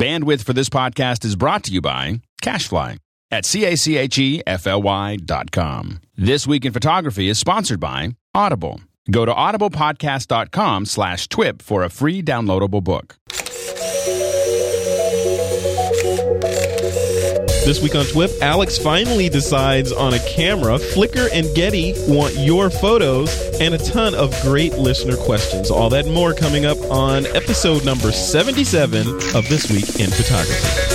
[0.00, 2.96] Bandwidth for this podcast is brought to you by Cachefly
[3.30, 6.00] at C-A-C-H-E-F-L-Y dot com.
[6.16, 8.80] This Week in Photography is sponsored by Audible.
[9.10, 13.16] Go to audiblepodcast.com slash twip for a free downloadable book.
[17.64, 20.78] This week on TWIP, Alex finally decides on a camera.
[20.78, 23.30] Flickr and Getty want your photos
[23.60, 25.70] and a ton of great listener questions.
[25.70, 30.90] All that and more coming up on episode number 77 of This Week in Photography.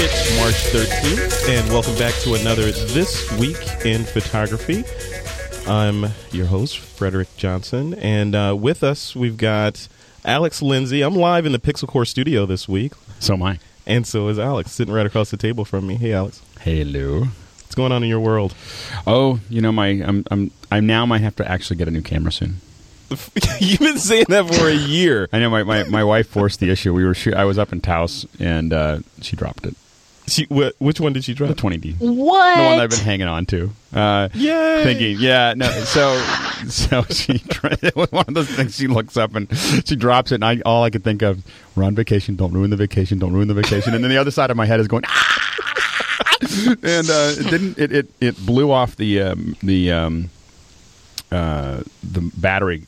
[0.00, 4.84] It's March 13th, and welcome back to another This Week in Photography.
[5.68, 9.86] I'm your host, Frederick Johnson, and uh, with us we've got
[10.24, 11.02] Alex Lindsay.
[11.02, 13.58] I'm live in the Pixel Corps studio this week, So am I.
[13.86, 15.96] and so is Alex, sitting right across the table from me.
[15.96, 17.20] Hey, Alex, Hello.
[17.24, 18.54] what's going on in your world?
[19.06, 22.02] Oh, you know, my I'm I'm I now might have to actually get a new
[22.02, 22.60] camera soon.
[23.60, 25.28] You've been saying that for a year.
[25.32, 26.92] I know my, my, my wife forced the issue.
[26.94, 29.74] We were shoo- I was up in Taos and uh, she dropped it.
[30.28, 31.48] She, wh- which one did she drop?
[31.48, 31.96] The 20D.
[31.98, 32.56] What?
[32.56, 33.70] The one I've been hanging on to.
[33.92, 34.84] Uh, Yay!
[34.84, 35.66] thinking, yeah, no.
[35.70, 36.16] So,
[36.68, 38.76] so she tried, it was one of those things.
[38.76, 39.48] She looks up and
[39.86, 41.42] she drops it, and I all I could think of:
[41.74, 42.36] we're on vacation.
[42.36, 43.18] Don't ruin the vacation.
[43.18, 43.94] Don't ruin the vacation.
[43.94, 45.58] And then the other side of my head is going, "Ah!"
[46.82, 47.78] and uh, it didn't.
[47.78, 50.30] It, it it blew off the um, the um,
[51.32, 52.82] uh, the battery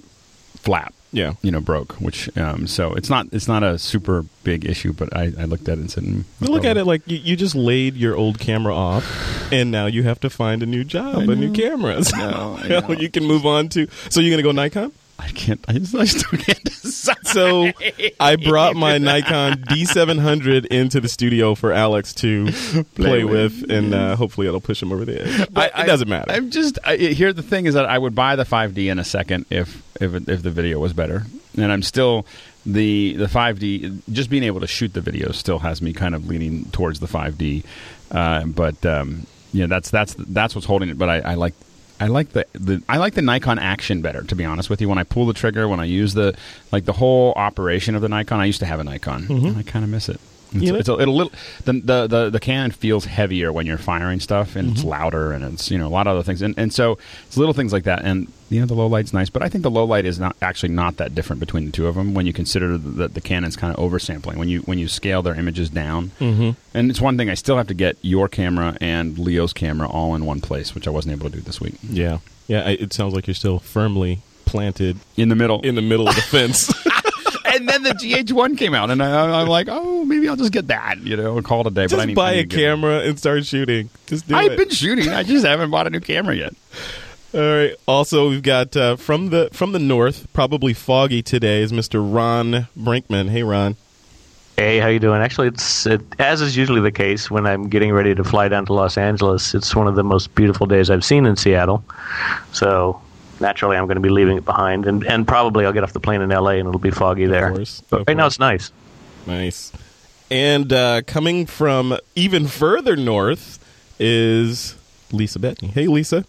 [0.57, 0.95] flap.
[1.13, 1.35] Yeah.
[1.43, 1.95] You know, broke.
[1.95, 5.69] Which um, so it's not it's not a super big issue, but I, I looked
[5.69, 8.17] at it and said, mm, You look at it like you, you just laid your
[8.17, 9.05] old camera off,
[9.53, 11.53] and now you have to find a new job, I a new know.
[11.53, 12.05] camera.
[12.11, 12.93] So know, I know.
[12.93, 13.89] you can move on to.
[14.11, 14.93] So you're gonna go Nikon?
[15.21, 15.65] I can't.
[15.69, 17.27] I, just, I still can't decide.
[17.27, 17.71] So
[18.19, 22.51] I brought my Nikon D700 into the studio for Alex to
[22.95, 23.61] play, with.
[23.61, 25.49] with, and uh, hopefully it'll push him over the edge.
[25.53, 26.33] But I- it doesn't matter.
[26.33, 27.33] I'm just I, here.
[27.33, 30.43] The thing is that I would buy the 5D in a second if if if
[30.43, 31.25] the video was better,
[31.57, 32.27] and I'm still
[32.67, 34.03] the the 5D.
[34.13, 37.07] Just being able to shoot the video still has me kind of leaning towards the
[37.07, 37.65] 5D.
[38.11, 40.99] Uh, but um, yeah, that's that's that's what's holding it.
[40.99, 41.55] But I, I like.
[42.01, 44.89] I like the, the I like the Nikon action better, to be honest with you.
[44.89, 46.35] When I pull the trigger, when I use the
[46.73, 49.27] like the whole operation of the Nikon, I used to have a Nikon.
[49.31, 50.19] and I kind of miss it.
[50.53, 51.33] It's, it's a, a little
[51.65, 55.45] the, the the the Canon feels heavier when you're firing stuff, and it's louder, and
[55.45, 57.85] it's you know a lot of other things, and and so it's little things like
[57.85, 58.05] that.
[58.05, 60.37] And you know the low light's nice, but I think the low light is not
[60.43, 63.55] actually not that different between the two of them when you consider that the Canon's
[63.57, 66.11] kind of oversampling when you when you scale their images down.
[66.21, 66.57] Mhm.
[66.75, 70.15] And it's one thing I still have to get your camera and Leo's camera all
[70.15, 71.75] in one place, which I wasn't able to do this week.
[71.89, 72.19] yeah,
[72.49, 72.63] yeah.
[72.63, 76.17] I, it sounds like you're still firmly planted In the middle, in the middle of
[76.17, 76.73] the fence.
[77.55, 80.69] And then the GH1 came out, and I, I'm like, oh, maybe I'll just get
[80.69, 81.87] that, you know, call it a day.
[81.87, 83.91] but I Just need, buy I a need to get- camera and start shooting.
[84.07, 84.59] Just do I've it.
[84.59, 85.09] been shooting.
[85.09, 86.55] I just haven't bought a new camera yet.
[87.33, 87.75] All right.
[87.87, 92.01] Also, we've got uh, from the from the north, probably foggy today, is Mr.
[92.03, 93.31] Ron Brinkman.
[93.31, 93.77] Hey, Ron.
[94.57, 95.23] Hey, how you doing?
[95.23, 98.67] Actually, it's it, as is usually the case when I'm getting ready to fly down
[98.67, 99.55] to Los Angeles.
[99.55, 101.85] It's one of the most beautiful days I've seen in Seattle.
[102.53, 103.01] So
[103.41, 106.01] naturally, I'm going to be leaving it behind, and and probably I'll get off the
[106.01, 107.51] plane in LA and it'll be foggy there.
[107.53, 108.71] course, But of right now it's nice.
[109.27, 109.73] Nice.
[110.31, 113.59] And uh, coming from even further north
[113.99, 114.77] is
[115.13, 115.71] Lisa Bettany.
[115.73, 116.25] Hey, Lisa.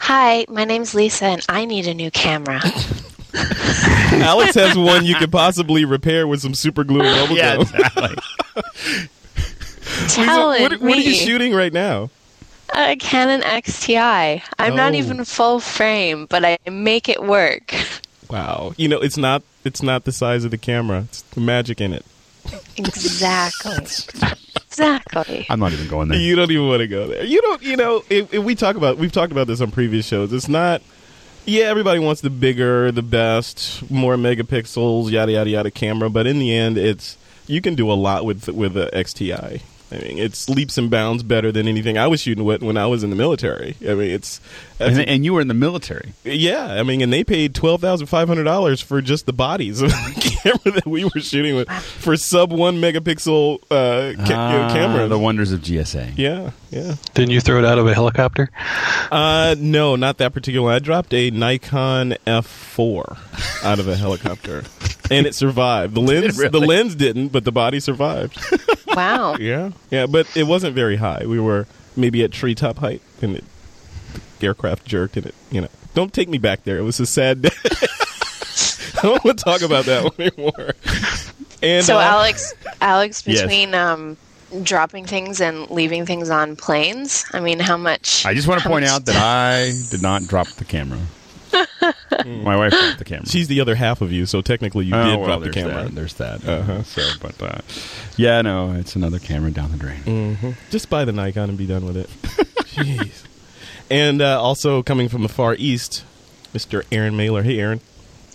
[0.00, 2.60] Hi, my name's Lisa, and I need a new camera.
[4.12, 7.62] Alex has one you could possibly repair with some super glue and bubble Yeah, gum.
[7.62, 8.16] exactly.
[10.02, 12.10] Lisa, what, what are you shooting right now?
[12.74, 14.42] A Canon XTI.
[14.58, 14.96] I'm not Oh.
[14.96, 17.74] even full frame, but I make it work.
[18.30, 18.72] Wow.
[18.76, 21.04] You know, it's not it's not the size of the camera.
[21.08, 22.04] It's the magic in it.
[22.76, 23.74] Exactly.
[24.66, 25.46] exactly.
[25.48, 26.18] I'm not even going there.
[26.18, 27.24] You don't even want to go there.
[27.24, 27.62] You don't.
[27.62, 30.32] You know, if, if we talk about, we've talked about this on previous shows.
[30.32, 30.82] It's not.
[31.44, 36.08] Yeah, everybody wants the bigger, the best, more megapixels, yada yada yada camera.
[36.08, 37.16] But in the end, it's
[37.46, 39.60] you can do a lot with with the XTI.
[39.92, 42.86] I mean, it's leaps and bounds better than anything I was shooting with when I
[42.86, 43.76] was in the military.
[43.82, 44.40] I mean, it's
[44.78, 46.14] that's and, and you were in the military.
[46.24, 49.82] yeah, I mean, and they paid twelve thousand five hundred dollars for just the bodies
[49.82, 54.16] of the camera that we were shooting with for sub one megapixel uh, ca- you
[54.34, 55.08] know, Ah, camera.
[55.08, 56.14] The wonders of GSA.
[56.16, 56.94] yeah, yeah.
[57.14, 58.50] Didn't you throw it out of a helicopter?
[59.10, 60.74] Uh, no, not that particular one.
[60.74, 64.64] I dropped a Nikon F4 out of a helicopter,
[65.10, 65.94] and it survived.
[65.94, 66.50] The lens, really?
[66.50, 68.38] the lens didn't, but the body survived.
[68.94, 69.36] Wow.
[69.40, 71.24] yeah, yeah, but it wasn't very high.
[71.26, 71.66] We were
[71.96, 73.44] maybe at treetop height, and it,
[74.38, 76.78] the aircraft jerked, and it, you know, don't take me back there.
[76.78, 77.50] It was a sad day.
[77.64, 80.72] I don't want to talk about that one anymore.
[81.62, 83.40] And So, uh, Alex, Alex, Yes.
[83.42, 84.16] between um,
[84.62, 88.24] dropping things and leaving things on planes, I mean, how much?
[88.26, 90.98] I just want to point much- out that I did not drop the camera.
[92.26, 93.26] My wife dropped the camera.
[93.26, 95.84] She's the other half of you, so technically you Oh, did well, drop the camera.
[95.84, 96.46] That, there's that.
[96.46, 96.82] Uh-huh.
[96.84, 97.58] So, but uh,
[98.16, 100.00] yeah, no, it's another camera down the drain.
[100.36, 102.08] hmm Just buy the Nikon and be done with it.
[102.72, 103.24] Jeez.
[103.90, 106.04] And uh, also coming from the far east,
[106.54, 106.84] Mr.
[106.92, 107.42] Aaron Mahler.
[107.42, 107.80] Hey, Aaron.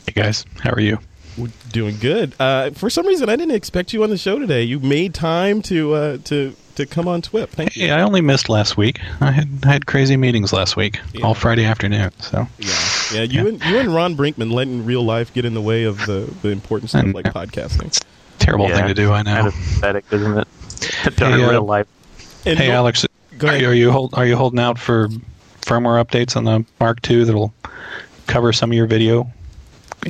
[0.05, 0.99] Hey guys, how are you?
[1.37, 2.33] We're doing good.
[2.39, 4.63] Uh, for some reason, I didn't expect you on the show today.
[4.63, 7.49] You made time to uh, to to come on Twip.
[7.49, 7.87] Thank you.
[7.87, 8.99] Hey, I only missed last week.
[9.21, 11.25] I had I had crazy meetings last week, Yeah.
[11.25, 12.11] all Friday afternoon.
[12.19, 12.69] So Yeah,
[13.13, 13.21] yeah.
[13.23, 13.49] You Yeah.
[13.49, 16.49] and you and Ron Brinkman letting real life get in the way of the the
[16.49, 18.01] important stuff like podcasting.
[18.39, 19.11] terrible Yeah, thing to do.
[19.11, 19.33] I know.
[19.35, 20.47] Kind of pathetic, isn't it?
[21.17, 21.87] Done Hey, in uh, real life.
[22.45, 23.05] And hey no- Alex,
[23.37, 23.61] Go are ahead.
[23.61, 25.09] you, are you hold, are you holding out for
[25.61, 27.53] firmware updates on the Mark II that'll
[28.27, 29.29] cover some of your video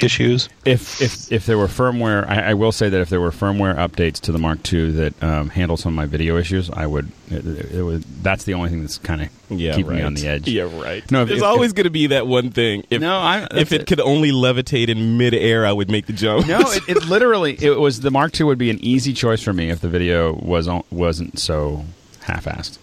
[0.03, 0.49] issues?
[0.65, 3.75] If if if there were firmware, I, I will say that if there were firmware
[3.75, 7.11] updates to the Mark II that um, handle some of my video issues, I would.
[7.29, 8.03] It, it would.
[8.23, 9.97] That's the only thing that's kind of yeah, keeping right.
[9.97, 10.47] me on the edge.
[10.47, 11.09] Yeah, right.
[11.11, 12.85] No, if- there's if- always going to be that one thing.
[12.89, 16.13] If, no, I, if that's it, could only levitate in midair, I would make the
[16.13, 16.47] jump.
[16.47, 19.53] No, it, it literally it was the Mark II would be an easy choice for
[19.53, 21.85] me if the video was on, wasn't so
[22.21, 22.77] half-assed.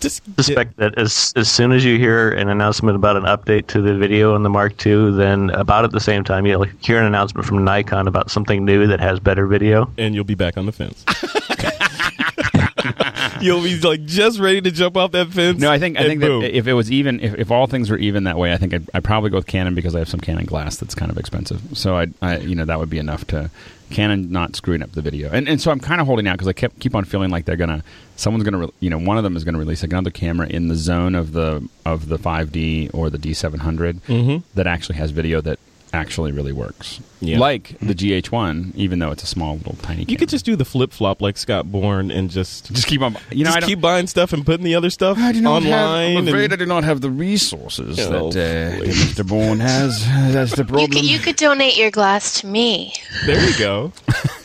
[0.00, 3.80] Just suspect that as as soon as you hear an announcement about an update to
[3.80, 7.04] the video on the Mark II, then about at the same time you'll hear an
[7.04, 9.90] announcement from Nikon about something new that has better video.
[9.98, 11.04] and you'll be back on the fence.
[13.40, 15.58] you'll be like just ready to jump off that fence.
[15.58, 16.42] No, I think I think boom.
[16.42, 18.74] that if it was even, if, if all things were even that way, I think
[18.74, 21.18] I'd, I'd probably go with Canon because I have some Canon glass that's kind of
[21.18, 21.60] expensive.
[21.74, 23.50] So I, I you know, that would be enough to
[23.90, 25.30] Canon not screwing up the video.
[25.30, 27.44] And and so I'm kind of holding out because I kept keep on feeling like
[27.44, 27.82] they're gonna,
[28.20, 30.76] someone's gonna, re- you know, one of them is gonna release another camera in the
[30.76, 34.42] zone of the of the 5D or the D700 Mhm.
[34.54, 35.58] that actually has video that
[35.92, 37.00] actually really works.
[37.20, 37.38] Yeah.
[37.38, 40.00] Like the GH1, even though it's a small little tiny.
[40.00, 40.18] you camera.
[40.20, 43.16] could just do the flip flop like Scott Bourne and just just keep on.
[43.30, 45.40] You know, just I don't, keep buying stuff and putting the other stuff I do
[45.40, 46.16] not have, online.
[46.16, 48.84] I'm afraid and- I do not have the resources Oh, that uh.
[48.84, 49.26] Mr.
[49.26, 50.04] Bourne has.
[50.32, 50.90] That's the You problem.
[50.92, 52.94] could, you could donate your glass to me.
[53.26, 53.92] there you go.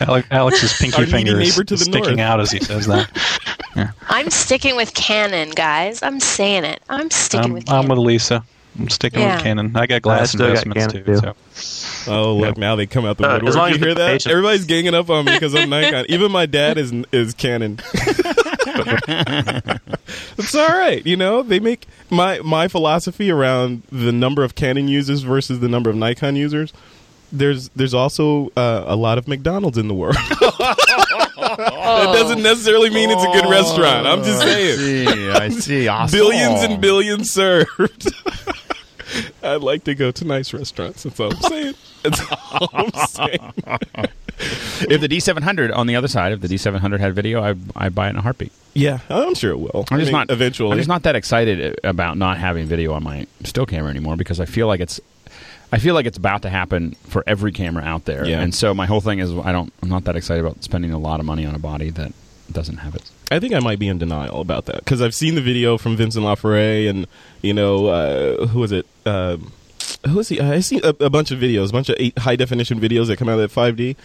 [0.30, 2.18] Alex's pinky Our needy finger is to the sticking north.
[2.18, 3.10] out as he says that.
[4.08, 6.02] I'm sticking with Canon, guys.
[6.02, 6.82] I'm saying it.
[6.88, 8.44] I'm sticking I'm, with I'm with Lisa.
[8.78, 9.34] I'm sticking Yeah.
[9.36, 9.72] with Canon.
[9.76, 11.14] I got glass still investments Canon, too.
[11.14, 11.34] too.
[11.54, 12.12] So.
[12.12, 12.56] Oh look, Yep.
[12.58, 13.48] now they come out the Uh, woodwork.
[13.48, 14.12] as long you as the hear that?
[14.12, 16.06] patient- Everybody's ganging up on me because I'm Nikon.
[16.10, 17.80] Even my dad is is Canon.
[20.38, 21.42] it's all right, you know.
[21.42, 25.96] They make my my philosophy around the number of Canon users versus the number of
[25.96, 26.72] Nikon users.
[27.32, 30.14] There's there's also uh, a lot of McDonald's in the world.
[31.36, 34.06] that doesn't necessarily mean it's a good restaurant.
[34.06, 34.76] I'm just saying.
[34.78, 35.30] see.
[35.30, 35.88] I see.
[35.88, 36.16] Awesome.
[36.18, 38.12] Billions and billions served.
[39.42, 41.02] I'd like to go to nice restaurants.
[41.04, 41.74] That's all I'm saying.
[42.02, 42.20] That's
[42.52, 43.52] all I'm saying.
[44.38, 48.08] If the D700 on the other side, if the D700 had video, I I buy
[48.08, 48.52] it in a heartbeat.
[48.74, 49.86] Yeah, I'm sure it will.
[49.90, 50.72] I'm I just mean, not eventually.
[50.72, 54.38] I'm just not that excited about not having video on my still camera anymore because
[54.38, 55.00] I feel like it's.
[55.72, 58.40] I feel like it's about to happen for every camera out there, Yeah.
[58.42, 59.72] and so my whole thing is I don't.
[59.82, 62.12] I'm not that excited about spending a lot of money on a body that
[62.52, 63.10] doesn't have it.
[63.30, 65.96] I think I might be in denial about that because I've seen the video from
[65.96, 67.06] Vincent Laforet and
[67.40, 68.84] you know uh, who is it?
[69.06, 69.38] Uh,
[70.08, 70.40] who is he?
[70.40, 73.16] I see a, a bunch of videos, a bunch of eight, high definition videos that
[73.18, 73.96] come out at 5D.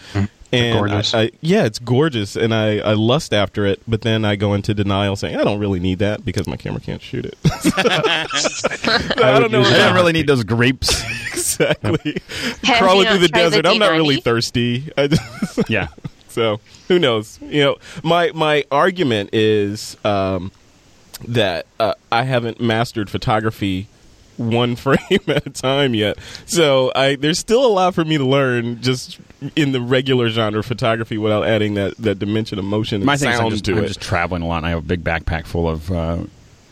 [0.52, 1.14] And gorgeous.
[1.14, 3.80] I, I, yeah, it's gorgeous, and I, I lust after it.
[3.88, 6.80] But then I go into denial, saying I don't really need that because my camera
[6.80, 7.38] can't shoot it.
[7.44, 9.62] I, don't know.
[9.62, 11.02] I don't really need those grapes.
[11.28, 12.20] exactly.
[12.64, 13.66] Have Crawling through the not tried the desert.
[13.66, 14.90] I'm not really thirsty.
[14.96, 15.88] I just, yeah.
[16.28, 17.38] so who knows?
[17.40, 20.52] You know, my my argument is um,
[21.26, 23.88] that uh, I haven't mastered photography
[24.36, 24.98] one frame
[25.28, 26.18] at a time yet.
[26.46, 29.18] So I there's still a lot for me to learn just
[29.56, 33.16] in the regular genre of photography without adding that, that dimension of motion and My
[33.16, 33.88] thing is I'm just, to I'm it.
[33.88, 36.18] just traveling a lot, and I have a big backpack full of uh,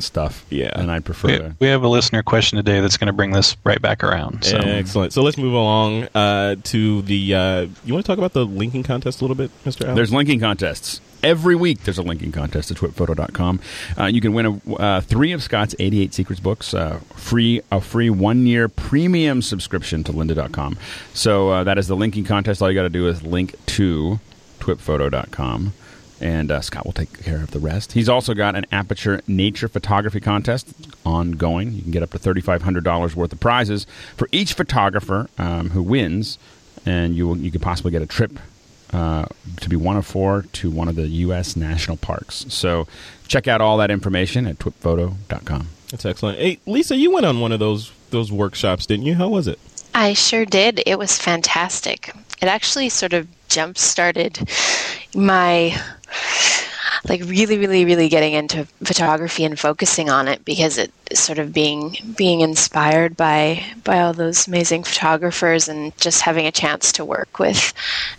[0.03, 0.45] stuff.
[0.51, 0.71] Yeah.
[0.75, 1.57] and I prefer We, to.
[1.61, 4.45] we have a listener question today that's going to bring this right back around.
[4.45, 4.57] So.
[4.59, 5.13] Excellent.
[5.13, 7.35] So let's move along uh, to the.
[7.35, 9.83] Uh, you want to talk about the linking contest a little bit, Mr.
[9.85, 9.95] Allen?
[9.97, 11.01] There's linking contests.
[11.23, 13.61] Every week there's a linking contest at twitphoto.com.
[13.99, 17.83] Uh, you can win a, uh, three of Scott's 88 Secrets books, uh, free a
[17.83, 20.79] free one year premium subscription to lynda.com.
[21.13, 22.63] So uh, that is the linking contest.
[22.63, 24.19] All you got to do is link to
[24.61, 25.75] twitphoto.com.
[26.21, 27.93] And uh, Scott will take care of the rest.
[27.93, 30.69] He's also got an Aperture Nature Photography Contest
[31.05, 31.73] ongoing.
[31.73, 33.87] You can get up to $3,500 worth of prizes
[34.17, 36.39] for each photographer um, who wins,
[36.85, 38.39] and you will, you could possibly get a trip
[38.93, 39.25] uh,
[39.61, 41.57] to be one of four to one of the U.S.
[41.57, 42.45] national parks.
[42.49, 42.87] So
[43.29, 45.69] check out all that information at twitphoto.com.
[45.91, 46.39] That's excellent.
[46.39, 49.15] Hey, Lisa, you went on one of those those workshops, didn't you?
[49.15, 49.59] How was it?
[49.95, 50.83] I sure did.
[50.87, 52.13] It was fantastic.
[52.41, 54.49] It actually sort of jump started
[55.15, 55.81] my
[57.09, 61.53] like really, really, really getting into photography and focusing on it because it sort of
[61.53, 67.05] being being inspired by by all those amazing photographers and just having a chance to
[67.05, 67.73] work with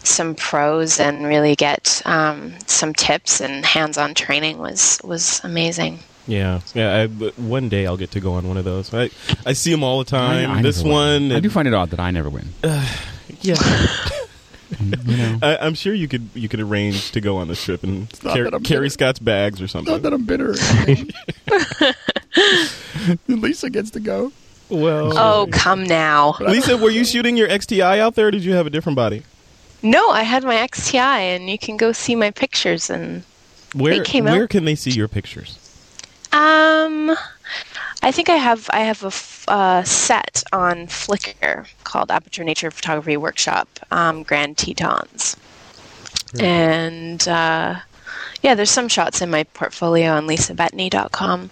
[0.03, 6.00] some pros and really get um, some tips and hands-on training was was amazing.
[6.27, 7.01] Yeah, yeah.
[7.01, 8.93] I, but one day I'll get to go on one of those.
[8.93, 9.10] I
[9.45, 10.50] I see them all the time.
[10.50, 11.29] I- I this never win.
[11.29, 12.48] one, I do find it odd that I never win.
[13.41, 13.55] yeah.
[14.80, 17.84] You know, I, I'm sure you could you could arrange to go on this trip
[17.84, 18.90] and car- carry bitter.
[18.90, 19.94] Scott's bags or something.
[19.94, 20.54] not that I'm bitter.
[23.28, 24.32] Lisa gets to go.
[24.70, 26.36] Well, Oh, come now.
[26.40, 28.28] Lisa, were you shooting your XTI out there?
[28.28, 29.24] or Did you have a different body?
[29.84, 30.96] No, I had my XTI,
[31.36, 32.90] and you can go see my pictures.
[32.90, 33.24] And
[33.74, 35.58] Where came where out- can they see your pictures?
[36.32, 37.12] um,
[38.01, 42.71] I think I have I have a f- uh, set on Flickr called Aperture Nature
[42.71, 45.36] Photography Workshop um, Grand Tetons,
[46.39, 47.79] and uh,
[48.41, 51.50] yeah, there's some shots in my portfolio on lisabettany.com.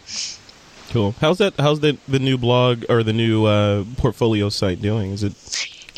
[0.89, 1.13] Cool.
[1.21, 1.53] How's that?
[1.59, 5.11] How's the the new blog or the new uh, portfolio site doing?
[5.11, 5.33] Is it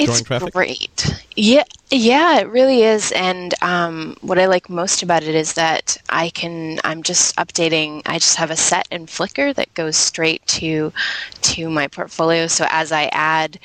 [0.01, 1.25] It's great.
[1.35, 3.11] Yeah, yeah, it really is.
[3.11, 6.79] And um, what I like most about it is that I can.
[6.83, 8.01] I'm just updating.
[8.05, 10.91] I just have a set in Flickr that goes straight to
[11.41, 12.47] to my portfolio.
[12.47, 13.59] So as I add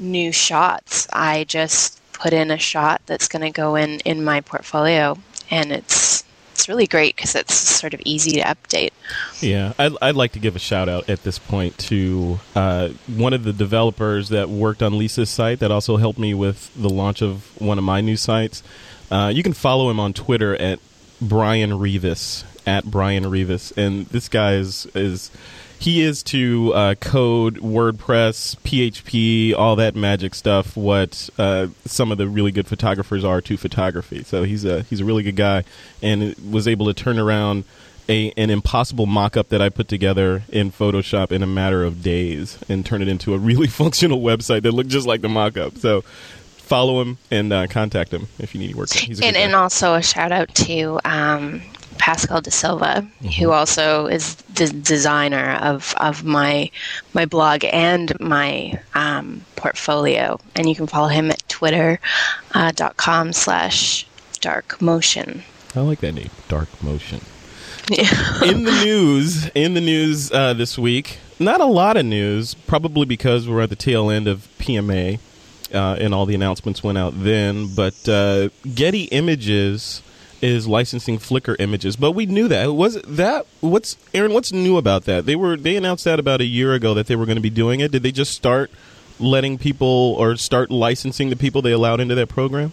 [0.00, 4.40] new shots, I just put in a shot that's going to go in in my
[4.40, 5.18] portfolio,
[5.50, 6.21] and it's
[6.52, 8.90] it's really great because it's sort of easy to update.
[9.40, 13.32] Yeah, I'd, I'd like to give a shout out at this point to uh, one
[13.32, 17.22] of the developers that worked on Lisa's site that also helped me with the launch
[17.22, 18.62] of one of my new sites.
[19.10, 20.78] Uh, you can follow him on Twitter at
[21.20, 25.30] Brian Revis at Brian Revis, and this guy is is
[25.82, 30.76] he is to uh, code WordPress, PHP, all that magic stuff.
[30.76, 34.22] What uh, some of the really good photographers are to photography.
[34.22, 35.64] So he's a he's a really good guy,
[36.00, 37.64] and was able to turn around
[38.08, 42.58] a an impossible mock-up that I put together in Photoshop in a matter of days
[42.68, 45.78] and turn it into a really functional website that looked just like the mock-up.
[45.78, 46.02] So
[46.58, 48.92] follow him and uh, contact him if you need work.
[48.92, 51.60] He's a and, and also a shout out to um,
[51.98, 53.06] Pascal De Silva,
[53.38, 56.70] who also is the designer of, of my
[57.14, 60.38] my blog and my um, portfolio.
[60.56, 62.00] And you can follow him at twitter
[62.54, 64.06] uh, dot com slash
[64.40, 65.42] dark motion.
[65.74, 67.20] I like that name, Dark Motion.
[67.90, 72.54] in the news, in the news uh, this week, not a lot of news.
[72.54, 75.18] Probably because we're at the tail end of PMA,
[75.72, 77.74] uh, and all the announcements went out then.
[77.74, 80.02] But uh, Getty Images
[80.42, 82.74] is licensing Flickr images, but we knew that.
[82.74, 84.34] Was that what's Aaron?
[84.34, 85.24] What's new about that?
[85.24, 87.50] They were they announced that about a year ago that they were going to be
[87.50, 87.92] doing it.
[87.92, 88.70] Did they just start
[89.20, 89.86] letting people
[90.18, 92.72] or start licensing the people they allowed into that program?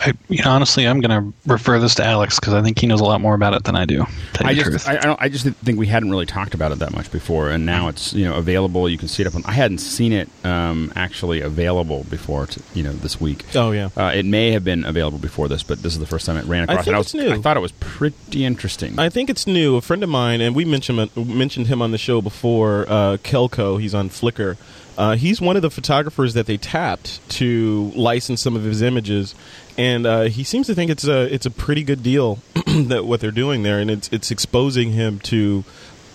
[0.00, 2.86] I, you know, honestly, I'm going to refer this to Alex because I think he
[2.86, 4.06] knows a lot more about it than I do.
[4.40, 4.88] I just.
[4.88, 7.50] I, I, don't, I just think we hadn't really talked about it that much before,
[7.50, 8.88] and now it's you know available.
[8.88, 9.42] You can see it up on.
[9.44, 13.44] I hadn't seen it um, actually available before, to, you know, this week.
[13.56, 13.90] Oh yeah.
[13.96, 16.44] Uh, it may have been available before this, but this is the first time it
[16.44, 16.78] ran across.
[16.78, 17.32] I think and I it's was, new.
[17.32, 18.98] I thought it was pretty interesting.
[18.98, 19.76] I think it's new.
[19.76, 22.86] A friend of mine, and we mentioned mentioned him on the show before.
[22.88, 24.56] Uh, Kelco, he's on Flickr.
[24.98, 29.32] Uh, he's one of the photographers that they tapped to license some of his images,
[29.78, 33.20] and uh, he seems to think it's a it's a pretty good deal that what
[33.20, 35.64] they're doing there, and it's it's exposing him to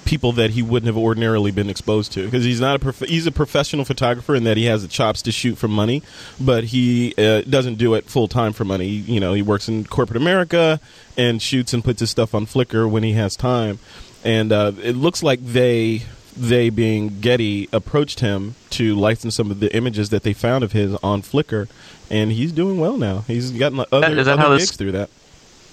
[0.03, 2.25] people that he wouldn't have ordinarily been exposed to.
[2.25, 5.21] Because he's not a prof- he's a professional photographer in that he has the chops
[5.21, 6.03] to shoot for money,
[6.41, 8.87] but he uh, doesn't do it full time for money.
[8.87, 10.81] You know, he works in corporate America
[11.17, 13.79] and shoots and puts his stuff on Flickr when he has time,
[14.25, 16.03] and uh, it looks like they
[16.35, 20.71] they being Getty approached him to license some of the images that they found of
[20.71, 21.67] his on Flickr,
[22.09, 23.23] and he's doing well now.
[23.27, 25.09] He's gotten other, is that other gigs this- through that.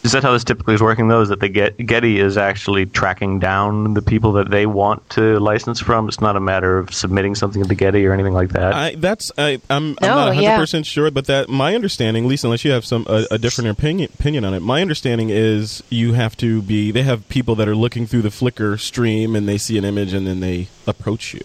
[0.03, 1.21] Is that how this typically is working, though?
[1.21, 5.39] Is that the Get- Getty is actually tracking down the people that they want to
[5.39, 6.09] license from?
[6.09, 8.73] It's not a matter of submitting something to the Getty or anything like that.
[8.73, 10.57] I, that's I, I'm, I'm No, not 100 yeah.
[10.59, 14.11] percent sure, but that my understanding, Lisa, unless you have some a, a different opinion
[14.19, 16.91] opinion on it, my understanding is you have to be.
[16.91, 20.15] They have people that are looking through the Flickr stream and they see an image
[20.15, 21.43] and then they approach you.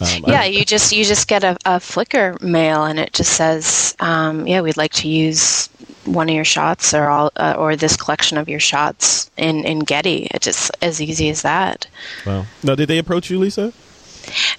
[0.00, 3.34] Um, Yeah, I- you just you just get a, a Flickr mail, and it just
[3.34, 5.68] says, um, "Yeah, we'd like to use
[6.06, 9.80] one of your shots, or all, uh, or this collection of your shots in in
[9.80, 11.86] Getty." It's just as easy as that.
[12.26, 12.46] Wow.
[12.62, 13.72] Now, did they approach you, Lisa?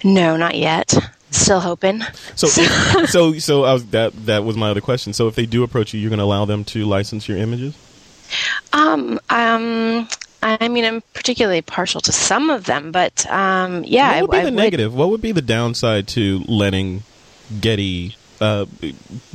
[0.04, 0.94] No, not yet.
[1.30, 2.02] Still hoping.
[2.34, 5.12] So, if, so, so I was, that that was my other question.
[5.12, 7.76] So, if they do approach you, you're going to allow them to license your images?
[8.72, 10.08] Um, um,
[10.42, 14.36] I mean, I'm particularly partial to some of them, but um, yeah, what would be
[14.36, 14.94] I, I the negative?
[14.94, 17.02] What would be the downside to letting
[17.60, 18.66] Getty uh,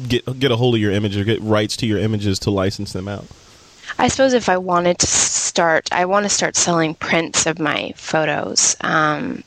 [0.07, 2.93] get get a hold of your image or get rights to your images to license
[2.93, 3.25] them out?
[3.99, 5.89] I suppose if I wanted to start.
[5.91, 8.75] I want to start selling prints of my photos.
[8.81, 9.43] Um,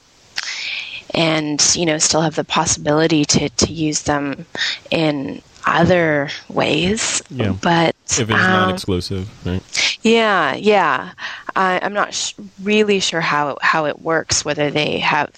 [1.14, 4.46] and you know still have the possibility to, to use them
[4.90, 7.54] in other ways Yeah.
[7.62, 9.98] but If it's um, non-exclusive, right?
[10.02, 11.12] yeah yeah
[11.56, 15.30] I, i'm not sh- really sure how how it works whether they have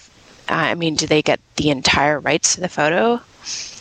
[0.49, 3.21] uh, i mean do they get the entire rights to the photo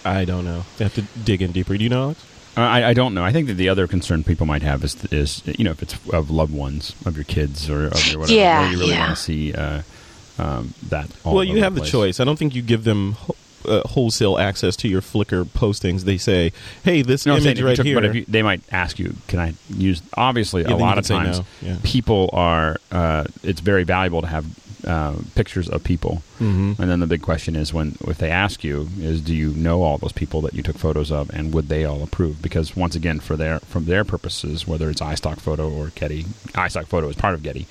[0.05, 0.63] I don't know.
[0.79, 1.77] You have to dig in deeper.
[1.77, 2.25] Do you know, Alex?
[2.57, 3.23] Uh, I, I don't know.
[3.23, 5.95] I think that the other concern people might have is, is you know, if it's
[6.09, 8.99] of loved ones, of your kids, or of your whatever, Yeah, where you really yeah.
[9.07, 9.81] want to see uh,
[10.39, 11.09] um, that.
[11.25, 11.91] All well, over you have the place.
[11.91, 12.19] choice.
[12.19, 13.31] I don't think you give them wh-
[13.67, 16.01] uh, wholesale access to your Flickr postings.
[16.03, 18.43] They say, "Hey, this No, I'm saying image right took- here." But if you, they
[18.43, 20.01] might ask you, can I use?
[20.15, 21.45] Obviously, Yeah, a lot of times no.
[21.61, 21.77] Yeah.
[21.83, 22.77] people are.
[22.91, 24.45] Uh, it's very valuable to have
[24.85, 26.77] uh, pictures of people, Mhm.
[26.79, 29.81] and then the big question is when if they ask you is do you know
[29.83, 32.41] all those people that you took photos of, and would they all approve?
[32.41, 36.23] Because once again, for their from their purposes, whether it's iStock Photo or Getty,
[36.53, 37.65] iStock Photo is part of Getty.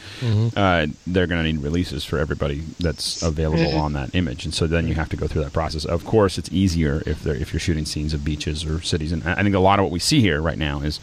[0.56, 4.66] Uh, they're going to need releases for everybody that's available on that image, and so
[4.66, 5.84] then you have to go through that process.
[5.84, 9.22] Of course, it's easier if they're if you're shooting scenes of beaches or cities, and
[9.24, 11.00] I think a lot of what we see here right now is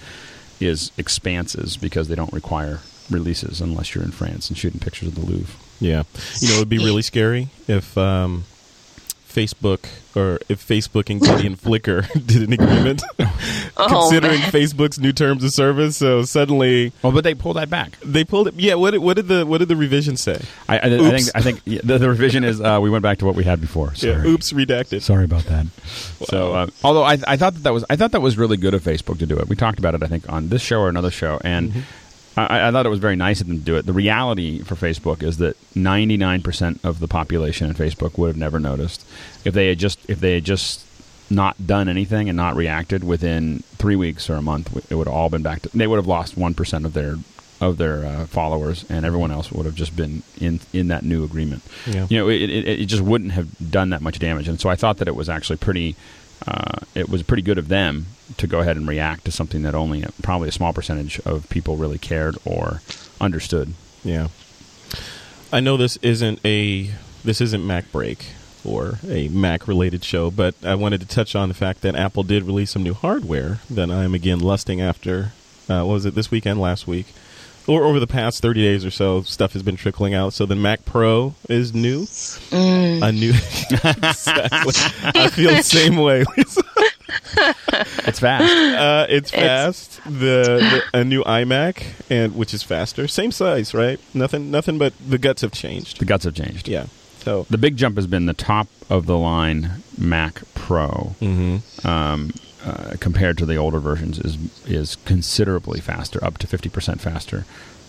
[0.59, 5.15] is expanses because they don't require releases unless you're in France and shooting pictures of
[5.15, 5.55] the Louvre.
[5.81, 6.03] Yeah,
[6.39, 8.45] you know, it'd be really scary if um,
[9.27, 13.01] Facebook or if Facebook and Getty and Flickr did an agreement,
[13.77, 14.51] Oh, considering man.
[14.51, 15.95] Facebook's new terms of service.
[15.97, 17.97] So suddenly Well, but they pulled that back.
[18.01, 18.55] they pulled it.
[18.55, 20.39] Yeah, what did, what did the what did the revision say?
[20.67, 23.25] I, I, I think I think the, the revision is uh, we went back to
[23.25, 23.95] what we had before.
[23.95, 24.13] Sorry.
[24.13, 25.01] Yeah, oops, redacted.
[25.01, 25.65] Sorry about that.
[26.27, 28.73] So, uh, although I, I thought that that was I thought that was really good
[28.73, 29.47] of Facebook to do it.
[29.47, 31.85] We talked about it, I think, on this show or another show, and
[32.49, 33.85] I, I thought it was very nice of them to do it.
[33.85, 38.27] The reality for Facebook is that ninety nine percent of the population in Facebook would
[38.27, 39.05] have never noticed
[39.45, 40.85] if they had just if they had just
[41.29, 44.91] not done anything and not reacted within three weeks or a month.
[44.91, 45.69] It would have all been back to.
[45.69, 47.15] They would have lost one percent of their
[47.61, 51.23] of their uh, followers, and everyone else would have just been in in that new
[51.23, 52.07] agreement Yeah.
[52.09, 54.47] you know, it, it, it just wouldn't have done that much damage.
[54.47, 55.95] And so I thought that it was actually pretty,
[56.47, 58.07] uh, it was pretty good of them
[58.37, 61.77] to go ahead and react to something that only probably a small percentage of people
[61.77, 62.81] really cared or
[63.19, 63.73] understood.
[64.03, 64.27] Yeah.
[65.51, 66.91] I know this isn't a
[67.23, 68.27] this isn't Mac Break
[68.63, 72.23] or a Mac related show, but I wanted to touch on the fact that Apple
[72.23, 75.33] did release some new hardware that I am again lusting after.
[75.69, 76.59] Uh, what was it this weekend?
[76.59, 77.07] Last week,
[77.67, 80.33] or over the past thirty days or so, stuff has been trickling out.
[80.33, 82.07] So the Mac Pro is new.
[82.51, 83.29] A new.
[83.71, 84.73] exactly.
[85.03, 86.23] I feel the same way.
[88.07, 88.43] It's fast.
[88.51, 90.01] Uh, it's fast.
[90.05, 93.99] The, the a new iMac and which is faster, same size, right?
[94.13, 95.99] Nothing, nothing but the guts have changed.
[95.99, 96.67] the guts have changed.
[96.67, 96.85] Yeah.
[97.19, 97.45] So.
[97.49, 101.15] The big jump has been the top of the line Mac Pro.
[101.21, 101.87] Mm-hmm.
[101.87, 102.31] um,
[102.63, 107.45] uh, compared to the older versions is is considerably faster, up to fifty percent faster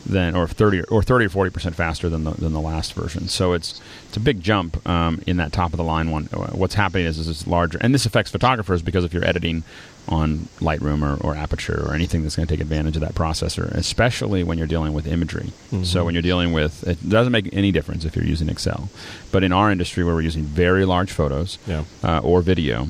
[0.06, 3.28] than, or thirty or thirty or forty percent faster than the than the last version.
[3.28, 6.28] So it's it's a big jump um, in that top of the line one.
[6.32, 9.64] Uh, What's happening is, is it's larger, and this affects photographers because if you're editing
[10.08, 13.70] on Lightroom or, or Aperture or anything that's going to take advantage of that processor,
[13.72, 15.52] especially when you're dealing with imagery.
[15.84, 18.88] So when you're dealing with, it doesn't make any difference if you're using Excel,
[19.30, 21.84] but in our industry where we're using very large photos, Yeah.
[22.02, 22.88] uh, or video.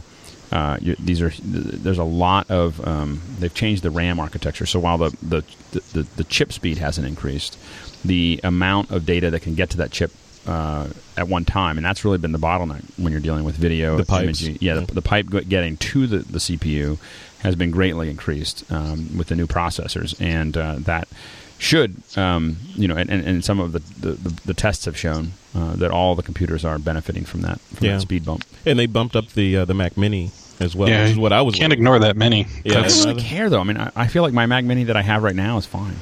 [0.53, 4.67] Uh, these are there's a lot of um, they've changed the RAM architecture.
[4.67, 5.45] So while the, the
[5.93, 7.59] the the chip speed hasn't increased,
[8.05, 10.12] the amount of data that can get to that chip
[10.47, 13.97] uh, at one time, and that's really been the bottleneck when you're dealing with video.
[13.97, 14.43] The pipes.
[14.43, 14.59] imaging.
[14.61, 16.99] yeah, the, the pipe getting to the, the CPU
[17.41, 21.09] has been greatly increased um, with the new processors, and uh, that
[21.59, 25.33] should um, you know, and, and, some of the, the, the, the tests have shown
[25.55, 27.95] uh, that all the computers are benefiting from that from Yeah.
[27.95, 28.45] that speed bump.
[28.67, 31.33] And they bumped up the uh, the Mac Mini as well, yeah, which is what
[31.33, 31.55] I was.
[31.55, 31.81] Can't wondering.
[31.81, 32.47] ignore that many.
[32.65, 33.61] Yeah, I don't really care though.
[33.61, 35.67] I mean, I, I feel like my Mac Mini that I have right now is
[35.67, 35.97] fine.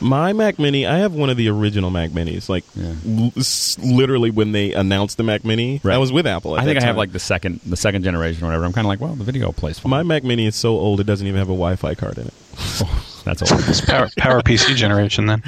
[0.00, 2.48] My Mac Mini, I have one of the original Mac Minis.
[2.48, 2.94] Like Yeah.
[3.06, 5.94] l- s- literally when they announced the Mac Mini, Right.
[5.94, 6.56] I was with Apple.
[6.56, 8.64] At I think that I have like the second the second generation or whatever.
[8.64, 9.90] I'm kind of like, well, the video plays fine.
[9.90, 12.34] my Mac Mini is so old it doesn't even have a Wi-Fi card in it.
[12.82, 13.10] Oh.
[13.24, 13.60] That's old.
[13.68, 15.42] It's power, power PC generation then.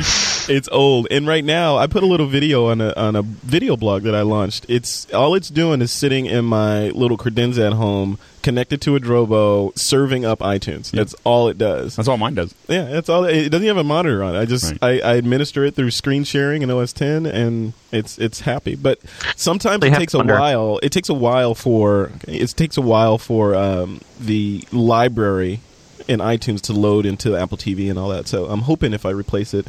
[0.49, 3.77] It's old, and right now I put a little video on a on a video
[3.77, 4.65] blog that I launched.
[4.69, 9.01] It's all it's doing is sitting in my little credenza at home, connected to a
[9.01, 10.91] Drobo, serving up iTunes.
[10.91, 11.97] That's all it does.
[11.97, 12.55] That's all mine does.
[12.69, 13.25] Yeah, that's all.
[13.25, 14.39] It doesn't even have a monitor on it.
[14.39, 15.03] I just Right.
[15.05, 18.75] I, I administer it through screen sharing in OS 10, and it's it's happy.
[18.77, 19.01] But
[19.37, 20.79] sometimes They it takes a under- while.
[20.83, 25.61] It takes a while for it takes a while for um, the library
[26.09, 28.29] in iTunes to load into Apple TV and all that.
[28.29, 29.66] So I'm hoping if I replace it,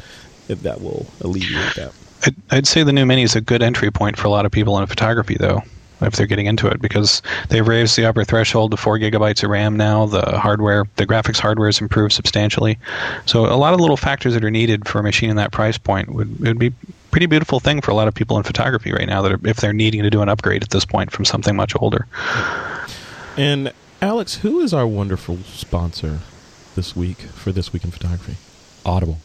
[0.48, 1.92] if that will alleviate that.
[2.24, 4.52] I'd, I'd say the new Mini is a good entry point for a lot of
[4.52, 5.62] people in photography, though.
[6.00, 9.50] if they're getting into it because they've raised the upper threshold to four gigabytes of
[9.50, 10.06] RAM now.
[10.06, 12.78] The hardware, the graphics hardware has improved substantially.
[13.26, 15.78] So a lot of little factors that are needed for a machine in that price
[15.78, 16.72] point would would be
[17.10, 19.56] pretty beautiful thing for a lot of people in photography right now that are, if
[19.58, 22.06] they're needing to do an upgrade at this point from something much older.
[23.36, 26.20] And Alex, who is our wonderful sponsor
[26.76, 28.36] this week for this week in photography?
[28.86, 29.18] Audible.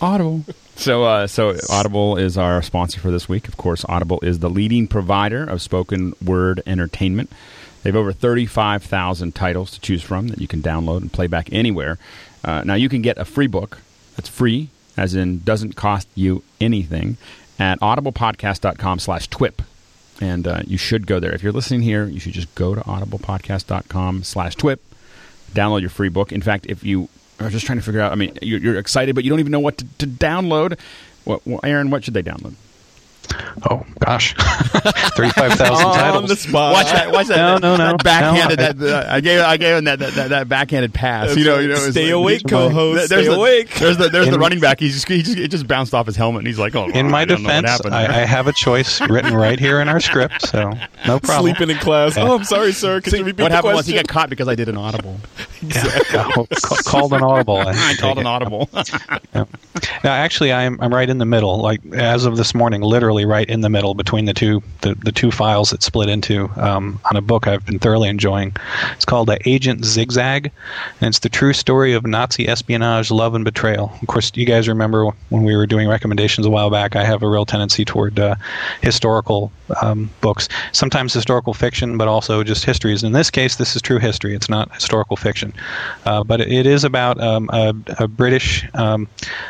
[0.00, 0.44] Audible.
[0.78, 3.48] So, uh, so Audible is our sponsor for this week.
[3.48, 7.32] Of course, Audible is the leading provider of spoken word entertainment.
[7.82, 11.48] They have over 35,000 titles to choose from that you can download and play back
[11.50, 11.98] anywhere.
[12.44, 13.78] Uh, now, you can get a free book
[14.14, 17.16] that's free, as in doesn't cost you anything,
[17.58, 19.60] at audiblepodcast.com slash twip.
[20.20, 21.32] And uh, you should go there.
[21.32, 24.82] If you're listening here, you should just go to audiblepodcast.com slash twip,
[25.52, 26.32] download your free book.
[26.32, 29.14] In fact, if you are just trying to figure out, I mean, you're, you're excited,
[29.14, 30.78] but you don't even know what to, to download,
[31.24, 32.54] well, Aaron, what should they download?
[33.70, 36.28] Oh gosh, thirty-five thousand On titles.
[36.30, 36.72] the spot.
[36.72, 37.12] Watch that!
[37.12, 37.60] Watch that!
[37.60, 37.96] No, no, no.
[37.96, 38.58] That backhanded.
[38.58, 39.40] No, I- that, I gave.
[39.40, 41.36] I gave him that that, that, that backhanded pass.
[41.36, 41.58] you know.
[41.58, 41.74] You know.
[41.76, 43.08] Stay like- awake, Well, co-host.
[43.08, 43.70] There's Stay the, awake.
[43.74, 44.78] There's the there's the running back.
[44.80, 47.10] He's just, he just it just bounced off his helmet, and he's like, "Oh, In
[47.10, 48.06] my I don't know what defense, I.
[48.22, 50.70] I have a choice written right here in our script, so
[51.06, 51.54] no problem.
[51.54, 52.16] Sleeping in class.
[52.16, 53.00] Oh, I'm sorry, sir.
[53.00, 55.18] Could you repeat what the happened was he got caught because I did an audible.
[55.62, 57.56] Yeah, ca- ca- called an audible.
[57.58, 58.20] I take called it.
[58.22, 58.68] an audible.
[60.04, 61.58] Now, actually, I'm I'm right in the middle.
[61.60, 65.12] Like as of this morning, literally right in the middle between the two the, the
[65.12, 68.54] two files that split into um, on a book I've been thoroughly enjoying.
[68.92, 70.50] It's called uh, Agent Zigzag,
[71.00, 73.92] and it's the true story of Nazi espionage, love, and betrayal.
[74.02, 76.96] Of course, you guys remember when we were doing recommendations a while back.
[76.96, 78.34] I have a real tendency toward uh,
[78.82, 83.04] historical um, books, sometimes historical fiction, but also just histories.
[83.04, 84.34] In this case, this is true history.
[84.34, 85.47] It's not historical fiction,
[86.04, 89.08] uh, but it is about um, a, a British um,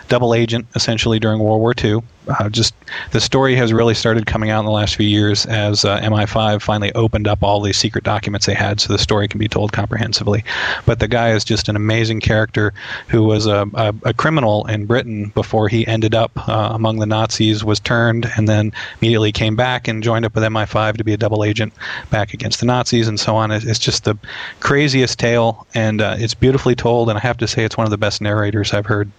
[0.09, 2.03] double agent essentially during World War II.
[2.29, 2.75] Uh, just
[3.13, 6.61] the story has really started coming out in the last few years as uh, MI5
[6.61, 9.73] finally opened up all these secret documents they had, so the story can be told
[9.73, 10.45] comprehensively.
[10.85, 12.75] But the guy is just an amazing character
[13.09, 17.07] who was a, a, a criminal in Britain before he ended up uh, among the
[17.07, 21.15] Nazis, was turned, and then immediately came back and joined up with MI5 to be
[21.15, 21.73] a double agent
[22.11, 23.51] back against the Nazis and so on.
[23.51, 24.17] It's just the
[24.61, 27.09] craziest tale, and uh, it's beautifully told.
[27.09, 29.11] And I have to say, it's one of the best narrators I've heard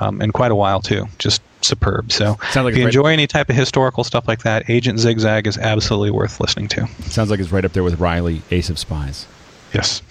[0.00, 1.06] um, in quite a while too.
[1.18, 2.10] Just superb.
[2.12, 4.98] So like if you it's right- enjoy any type of historical stuff like that, Agent
[4.98, 6.86] Zigzag is absolutely worth listening to.
[7.02, 9.26] Sounds like it's right up there with Reilly, Ace of Spies.
[9.74, 10.02] Yes.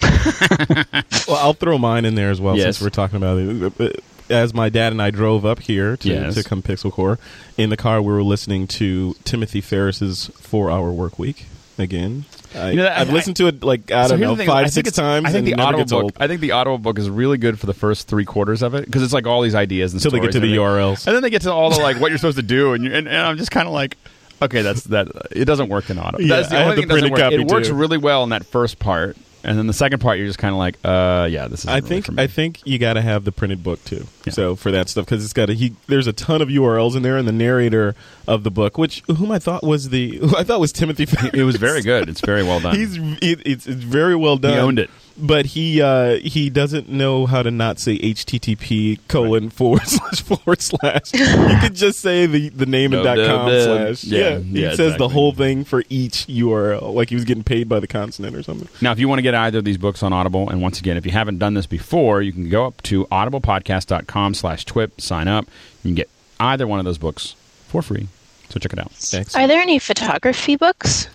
[1.28, 2.64] Well, I'll throw mine in there as well Yes.
[2.78, 4.04] since we're talking about it.
[4.28, 6.34] As my dad and I drove up here to, Yes.
[6.34, 7.18] to come Pixel Corps,
[7.56, 11.46] in the car we were listening to Timothy Ferriss's Four Hour Work Week
[11.80, 12.24] again.
[12.54, 14.70] I, You know, I- have listened to it like I So don't know thing, five
[14.70, 15.26] six times.
[15.26, 16.16] I think the audible book.
[16.18, 18.84] I think the audible book is really good for the first three quarters of it
[18.86, 20.60] because it's like all these ideas and Until they get to the everything.
[20.64, 21.06] URLs.
[21.06, 22.92] and then they get to all the like what you're supposed to do, and, you
[22.92, 23.96] and, and I'm just kind of like,
[24.42, 25.08] okay, that's that.
[25.30, 26.22] It doesn't work in audible.
[26.24, 27.74] Yeah, that's the I only have thing the printed copy, It works too.
[27.74, 30.58] really well in that first part, and then the second part, you're just kind of
[30.58, 31.66] like, uh, yeah, this is.
[31.66, 32.18] I really think.
[32.18, 34.06] I think you got to have the printed book too.
[34.26, 34.32] Yeah.
[34.32, 35.74] So for that stuff because it's got a, he.
[35.86, 37.94] There's a ton of URLs in there, and the narrator
[38.26, 41.06] of the book, which whom I thought was the who I thought was Timothy.
[41.06, 41.34] Ferriss.
[41.34, 42.08] it was very good.
[42.08, 42.74] It's very well done.
[42.76, 44.52] He's it, it's it's very well done.
[44.52, 44.90] he owned it.
[45.18, 50.60] But he uh, he doesn't know how to not say HTTP colon forward slash forward
[50.60, 51.12] slash.
[51.12, 53.96] You could just say the the name and Dub, dot dub, com dub.
[53.96, 54.04] slash.
[54.04, 57.44] Yeah, Yeah, he yeah, says the whole thing for each URL, like he was getting
[57.44, 58.68] paid by the consonant or something.
[58.80, 60.96] Now, if you want to get either of these books on Audible, and once again,
[60.96, 65.28] if you haven't done this before, you can go up to audiblepodcast.com slash twip, sign
[65.28, 65.46] up.
[65.82, 67.34] You can get either one of those books
[67.68, 68.08] for free.
[68.48, 68.90] So check it out.
[68.92, 69.36] Thanks.
[69.36, 71.08] Are there any photography books?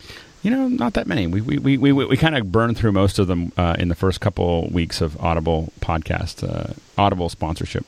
[0.46, 1.26] You know, not that many.
[1.26, 3.96] We we we, we, we kind of burned through most of them uh, in the
[3.96, 7.84] first couple weeks of Audible podcast, uh, Audible sponsorship.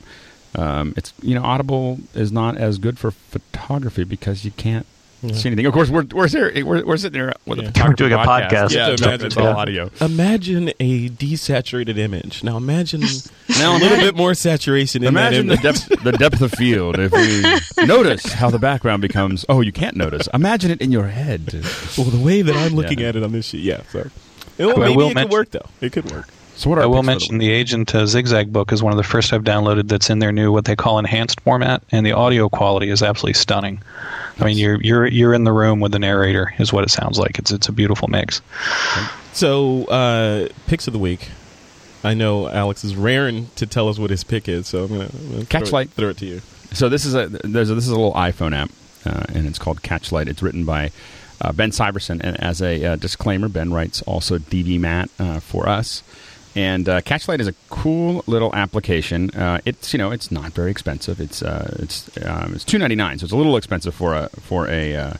[0.56, 4.86] Um, it's you know, Audible is not as good for photography because you can't
[5.32, 5.66] see anything.
[5.66, 7.64] Of course, we're we're here, we're, we're sitting here with Yeah.
[7.64, 8.70] a photography Doing a podcast.
[8.70, 9.56] Yeah, You have to it's, imagine it's all that.
[9.56, 9.90] audio.
[10.00, 12.44] Imagine a desaturated image.
[12.44, 13.00] Now imagine
[13.58, 15.88] Now a little bit more saturation in Imagine the that image.
[15.88, 16.98] depth, the depth of field.
[16.98, 20.28] If we notice how the background becomes, oh, you can't notice.
[20.34, 21.52] Imagine it in your head.
[21.96, 23.08] well, the way that I'm looking Yeah.
[23.08, 23.82] at it on this sheet, yeah.
[23.90, 24.08] So
[24.58, 25.66] well, maybe will it could work though.
[25.80, 26.28] It could work.
[26.58, 28.96] So what are I will mention the the Agent uh, Zigzag book is one of
[28.96, 32.10] the first I've downloaded that's in their new what they call enhanced format, and the
[32.10, 33.80] audio quality is absolutely stunning.
[34.40, 37.16] I mean, you're you're you're in the room with the narrator, is what it sounds
[37.16, 37.38] like.
[37.38, 38.42] It's it's a beautiful mix.
[39.34, 41.28] So uh, picks of the week.
[42.02, 45.04] I know Alex is raring to tell us what his pick is, so I'm gonna,
[45.04, 45.84] I'm gonna throw, Catchlight.
[45.84, 46.40] it, throw it to you.
[46.72, 48.70] So this is a there's a, this is a little iPhone app,
[49.06, 50.26] uh, and it's called Catchlight.
[50.26, 50.90] It's written by
[51.40, 56.02] uh, Ben Syverson, and as a uh, disclaimer, Ben writes also dvMatte uh, for us.
[56.56, 59.30] And uh, Catchlight is a cool little application.
[59.30, 61.20] Uh, it's you know it's not very expensive.
[61.20, 64.28] It's uh, it's um, it's two ninety nine, so it's a little expensive for a
[64.40, 65.14] for a uh,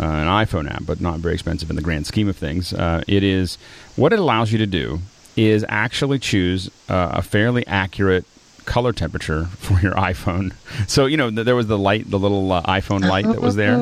[0.00, 2.72] uh, an iPhone app, but not very expensive in the grand scheme of things.
[2.72, 3.56] Uh, it is
[3.96, 5.00] what it allows you to do
[5.36, 8.24] is actually choose uh, a fairly accurate
[8.64, 10.52] color temperature for your iPhone.
[10.88, 13.56] So you know th- there was the light, the little uh, iPhone light that was
[13.56, 13.78] there.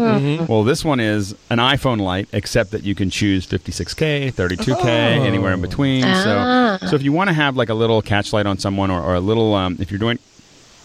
[0.49, 5.53] Well, this one is an iPhone light, except that you can choose 56k, 32k, anywhere
[5.53, 6.05] in between.
[6.05, 6.79] Ah.
[6.81, 9.01] So, so if you want to have like a little catch light on someone, or,
[9.03, 10.18] or a little, um, if you're doing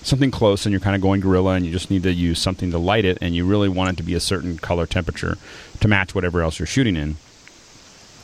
[0.04, 2.72] something close and you're kind of going gorilla and you just need to use something
[2.72, 5.38] to light it and you really want it to be a certain color temperature
[5.82, 7.18] to match whatever else you're shooting in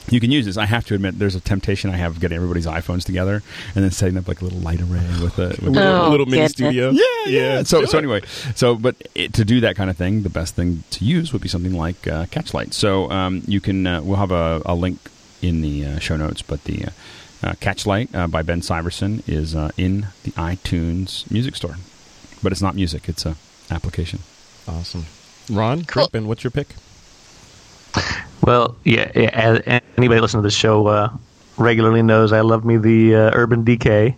[0.10, 0.58] you can use this.
[0.58, 3.42] I have to admit, there's a temptation I have of getting everybody's iPhones together
[3.76, 6.30] and then setting up like a little light array with a, with a little, Oh,
[6.30, 6.90] mini studio.
[6.92, 7.64] yeah, yeah.
[7.64, 8.22] So, so anyway,
[8.56, 11.42] so but it, to do that kind of thing, the best thing to use would
[11.42, 12.74] be something like uh, Catchlight.
[12.74, 15.00] So um, you can uh, we'll have a, a link
[15.42, 16.90] in the uh, show notes, but the uh,
[17.48, 21.76] uh, Catchlight uh, by Ben Syverson is uh, in the iTunes Music Store,
[22.42, 23.36] but it's not music; it's a
[23.72, 24.20] application.
[24.68, 25.06] Awesome.
[25.52, 26.04] Ron, Cool.
[26.04, 26.70] Crippen, what's your pick?
[28.42, 31.10] Well, yeah, yeah anybody listening to this show uh,
[31.58, 34.16] regularly knows I love me the uh, Urban Decay.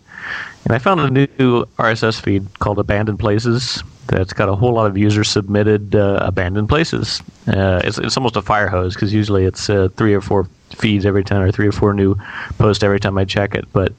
[0.63, 4.87] And I found a new RSS feed called Abandoned Places that's got a whole lot
[4.87, 7.21] of user submitted uh, abandoned places.
[7.47, 11.05] Uh, it's, it's almost a fire hose because usually it's uh, three or four feeds
[11.05, 12.15] every time or three or four new
[12.57, 13.65] posts every time I check it.
[13.73, 13.93] But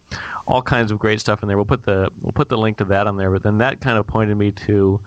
[0.47, 1.57] all kinds of great stuff in there.
[1.57, 3.31] We'll put the we'll put the link to that on there.
[3.31, 5.01] But then that kind of pointed me to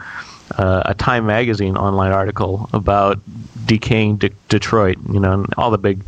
[0.57, 3.19] uh, a Time Magazine online article about
[3.65, 4.97] decaying De- Detroit.
[5.11, 6.03] You know, all the big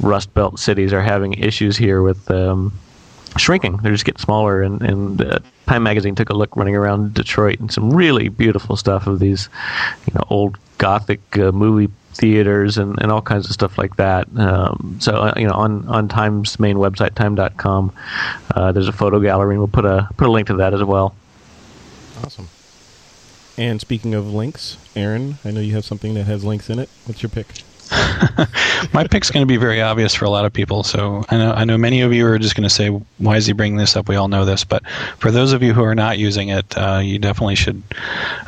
[0.00, 2.72] Rust Belt cities are having issues here with um,
[3.36, 3.78] shrinking.
[3.78, 4.62] They're just getting smaller.
[4.62, 8.76] And, and uh, Time Magazine took a look running around Detroit and some really beautiful
[8.76, 9.48] stuff of these,
[10.06, 14.28] you know, old Gothic uh, movie theaters and, and all kinds of stuff like that.
[14.36, 17.92] Um, so uh, you know, on on Time's main website, time.com,
[18.54, 20.82] uh, there's a photo gallery, and we'll put a put a link to that as
[20.82, 21.14] well.
[22.22, 22.48] Awesome.
[23.56, 26.88] And speaking of links, Aaron, I know you have something that has links in it.
[27.06, 27.46] What's your pick?
[28.92, 30.82] My pick's going to be very obvious for a lot of people.
[30.82, 32.88] So I know I know many of you are just going to say,
[33.18, 34.86] "Why is he bringing this up?" We all know this, but
[35.18, 37.82] for those of you who are not using it, uh, you definitely should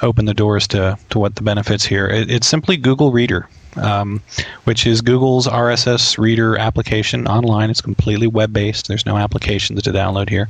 [0.02, 2.06] open the doors to to what the benefits here.
[2.06, 3.48] It, it's simply Google Reader.
[3.78, 4.22] Um,
[4.64, 7.70] which is Google's RSS reader application online.
[7.70, 8.88] It's completely web based.
[8.88, 10.48] There's no applications to download here.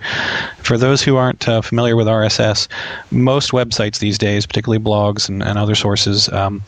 [0.58, 2.68] For those who aren't uh, familiar with RSS,
[3.10, 6.62] most websites these days, particularly blogs and, and other sources, um,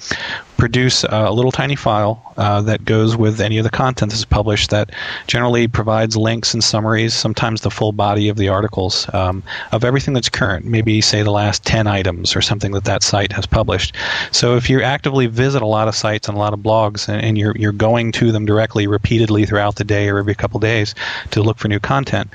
[0.58, 4.70] produce a little tiny file uh, that goes with any of the content that's published
[4.70, 4.90] that
[5.28, 9.42] generally provides links and summaries, sometimes the full body of the articles um,
[9.72, 13.32] of everything that's current, maybe say the last 10 items or something that that site
[13.32, 13.94] has published.
[14.32, 17.22] So if you actively visit a lot of sites and a lot of blogs and,
[17.22, 20.94] and you're, you're going to them directly repeatedly throughout the day or every couple days
[21.30, 22.30] to look for new content,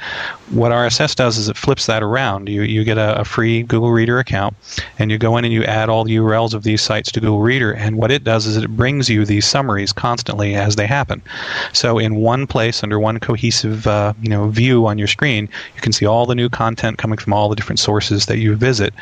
[0.54, 2.48] what RSS does is it flips that around.
[2.48, 4.56] You, you get a, a free Google Reader account
[5.00, 7.42] and you go in and you add all the URLs of these sites to Google
[7.42, 11.22] Reader and what it does is it brings you these summaries constantly as they happen.
[11.74, 15.82] So in one place under one cohesive uh, you know view on your screen, you
[15.82, 18.94] can see all the new content coming from all the different sources that you visit,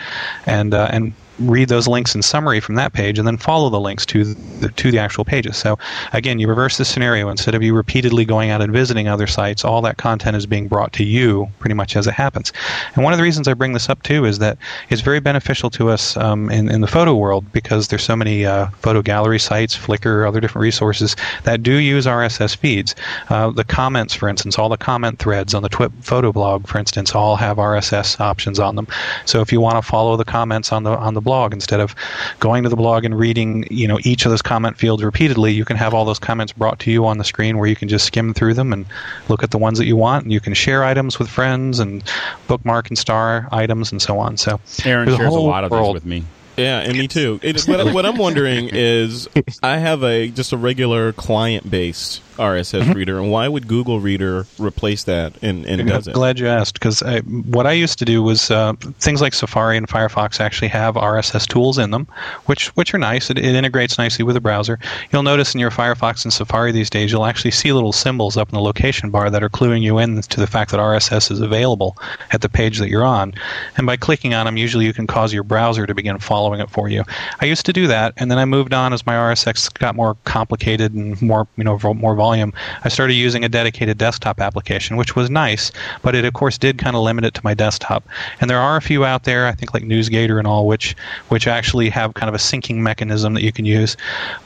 [0.45, 1.13] and uh, and
[1.49, 4.69] read those links in summary from that page and then follow the links to the,
[4.69, 5.58] to the actual pages.
[5.58, 5.77] So
[6.13, 7.30] again, you reverse the scenario.
[7.30, 10.67] Instead of you repeatedly going out and visiting other sites, all that content is being
[10.67, 12.54] brought to you pretty much as it happens.
[12.95, 14.58] And one of the reasons I bring this up too is that
[14.89, 18.45] it's very beneficial to us um, in, in the photo world because there's so many
[18.45, 22.95] uh, photo gallery sites, Flickr, other different resources that do use RSS feeds.
[23.30, 26.77] Uh, the comments, for instance, all the comment threads on the Twip photo blog, for
[26.77, 28.88] instance, all have RSS options on them.
[29.25, 31.96] So if you want to follow the comments on the on the blog instead of
[32.39, 35.65] going to the blog and reading, you know, each of those comment fields repeatedly, you
[35.65, 38.06] can have all those comments brought to you on the screen where you can just
[38.06, 38.86] skim through them and
[39.30, 42.04] look at the ones that you want, and you can share items with friends and
[42.48, 44.38] bookmark and star items and so on.
[44.38, 45.94] So Aaron shares a whole lot of these world.
[45.94, 46.26] with me.
[46.58, 47.39] Yeah, and me too.
[47.41, 49.30] It, what, what I'm wondering is,
[49.63, 55.04] I have a just a regular client-based RSS reader, and why would Google Reader replace
[55.04, 56.13] that and, and does it?
[56.13, 57.02] Glad you asked because
[57.50, 61.48] what I used to do was uh, things like Safari and Firefox actually have RSS
[61.48, 62.08] tools in them,
[62.46, 63.30] which which are nice.
[63.30, 64.80] It, it integrates nicely with the browser.
[65.12, 68.50] You'll notice in your Firefox and Safari these days, you'll actually see little symbols up
[68.50, 71.41] in the location bar that are cluing you in to the fact that RSS is
[71.41, 71.98] available
[72.32, 73.34] at the page that you're on.
[73.78, 76.70] And by clicking on them, usually you can cause your browser to begin following it
[76.70, 77.04] for you.
[77.39, 80.15] I used to do that, and then I moved on as my RSS got more
[80.24, 82.53] complicated and more you know more volume.
[82.84, 85.71] I started using a dedicated desktop application, which was nice,
[86.03, 88.03] but it of course did kind of limit it to my desktop.
[88.39, 90.95] And there are a few out there, I think like NewsGator and all, which
[91.29, 93.97] which actually have kind of a syncing mechanism that you can use.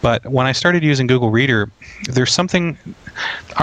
[0.02, 1.70] But when I started using Google Reader,
[2.16, 2.78] there's something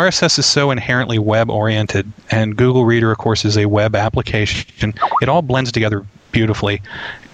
[0.05, 4.95] RSS is so inherently web oriented, and Google Reader, of course, is a web application.
[5.23, 6.83] It all blends together beautifully.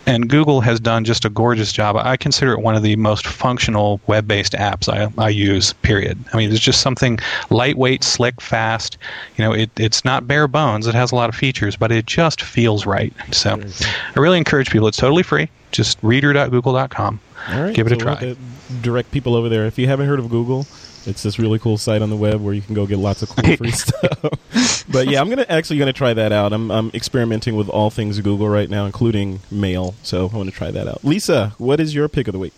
[0.08, 1.94] And Google has done just a gorgeous job.
[1.96, 6.18] I consider it one of the most functional web based apps I, I use, period.
[6.32, 7.18] I mean, it's just something
[7.50, 8.96] lightweight, slick, fast.
[9.36, 12.06] You know, it, it's not bare bones, it has a lot of features, but it
[12.06, 13.12] just feels right.
[13.32, 14.18] So mm-hmm.
[14.18, 14.88] I really encourage people.
[14.88, 15.50] It's totally free.
[15.72, 17.20] Just reader.google.com.
[17.50, 18.36] All right, Give it a so we'll try.
[18.80, 19.66] direct people over there.
[19.66, 20.66] If you haven't heard of Google,
[21.06, 23.28] it's this really cool site on the web where you can go get lots of
[23.30, 24.84] cool free stuff.
[24.90, 26.52] but yeah, I'm gonna actually gonna try that out.
[26.52, 29.94] I'm I'm experimenting with all things Google right now, including mail.
[30.02, 31.04] So I want to try that out.
[31.04, 32.52] Lisa, what is your pick of the week?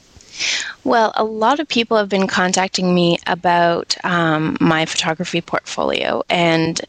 [0.85, 6.81] Well, a lot of people have been contacting me about um, my photography portfolio, and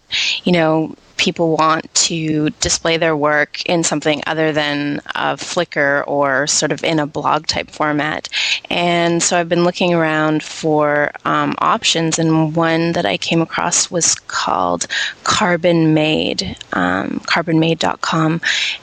[0.43, 6.47] you know, people want to display their work in something other than a Flickr or
[6.47, 8.27] sort of in a blog type format.
[8.71, 13.91] And so I've been looking around for um, options, and one that I came across
[13.91, 14.87] was called
[15.23, 18.41] Carbonmade, um, carbonmade.com.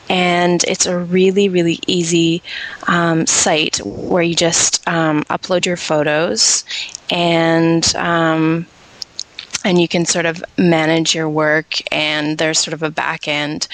[0.09, 2.44] And it's a really, really easy
[2.87, 6.64] um, site where you just um, upload your photos
[7.11, 8.66] and um,
[9.68, 13.68] and you can sort of manage your work and there's sort of a back end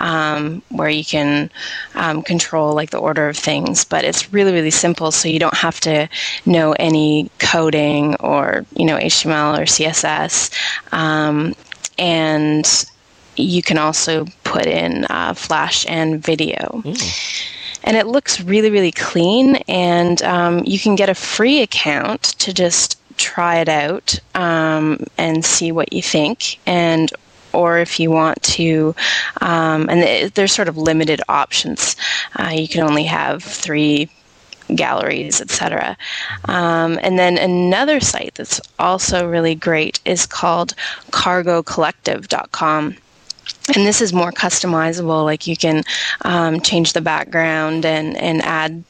[0.00, 1.50] um, where you can
[1.94, 3.84] um, control like the order of things.
[3.84, 6.08] But it's really really simple so you don't have to
[6.46, 10.50] know any coding or you know html or css
[10.94, 11.54] um,
[11.98, 12.86] and
[13.36, 16.82] you can also put in uh, flash and video.
[17.86, 22.54] And it looks really really clean and um, you can get a free account to
[22.54, 26.58] just try it out um, and see what you think.
[26.66, 27.12] And
[27.54, 28.94] or if you want to
[29.40, 31.96] um, and there's sort of limited options.
[32.38, 34.10] Uh, you can only have three
[34.74, 35.96] galleries etc
[36.46, 40.74] um, and then another site that's also really great is called
[41.10, 42.96] cargocollective.com
[43.74, 45.82] and this is more customizable like you can
[46.22, 48.82] um, change the background and, and add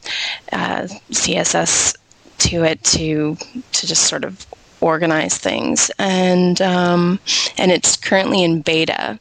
[0.52, 1.96] uh, css
[2.38, 3.36] to it to
[3.72, 4.46] to just sort of
[4.80, 7.18] organize things and um,
[7.56, 9.18] and it's currently in beta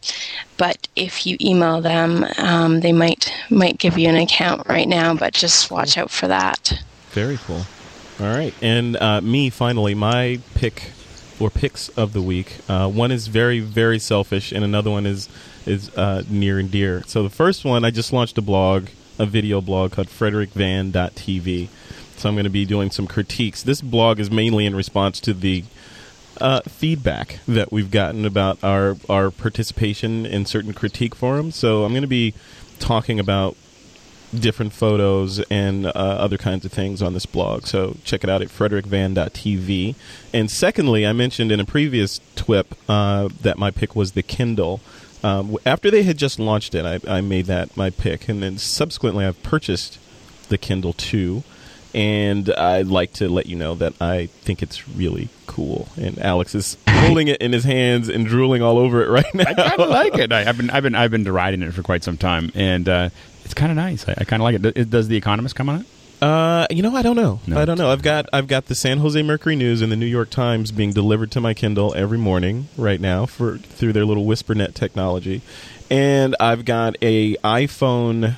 [0.58, 5.16] but if you email them um, they might might give you an account right now
[5.16, 7.66] but just watch out for that Very cool.
[8.20, 10.92] All right, and uh, me finally, my pick
[11.40, 12.58] or picks of the week.
[12.68, 15.30] Uh, one is very very selfish, and another one is
[15.66, 17.04] is uh, near and dear.
[17.06, 18.88] So the first one, I just launched a blog,
[19.20, 21.70] a video blog called FrederickVan.tv.
[22.24, 23.62] So I'm going to be doing some critiques.
[23.62, 25.66] This blog is mainly in response to the
[26.40, 31.58] uh, feedback that we've gotten about our our participation in certain critique forums.
[31.58, 32.34] So I'm going to be
[32.80, 33.58] talking about
[34.34, 37.66] different photos and uh, other kinds of things on this blog.
[37.66, 39.96] So check it out at frederickvan.tv.
[40.34, 44.80] And secondly, I mentioned in a previous TWIP uh, that my pick was the Kindle.
[45.24, 48.58] Um, after they had just launched it, I, I made that my pick, and then
[48.58, 50.00] subsequently I've purchased
[50.48, 51.44] the Kindle 2.
[51.96, 55.88] And I'd like to let you know that I think it's really cool.
[55.96, 59.44] And Alex is holding it in his hands and drooling all over it right now.
[59.48, 60.32] I kind of like it.
[60.32, 63.10] I, I've been I've been I've been deriding it for quite some time, and uh,
[63.46, 64.08] it's kind of nice.
[64.10, 64.62] I, I kind of like it.
[64.74, 65.86] Does- Does the Economist come on it?
[66.22, 67.42] Uh, you know, I don't know.
[67.46, 67.60] No.
[67.60, 67.92] I don't know.
[67.92, 70.94] I've got I've got the San Jose Mercury News and the New York Times being
[70.94, 75.42] delivered to my Kindle every morning right now for through their little WhisperNet technology,
[75.92, 78.38] and I've got a iPhone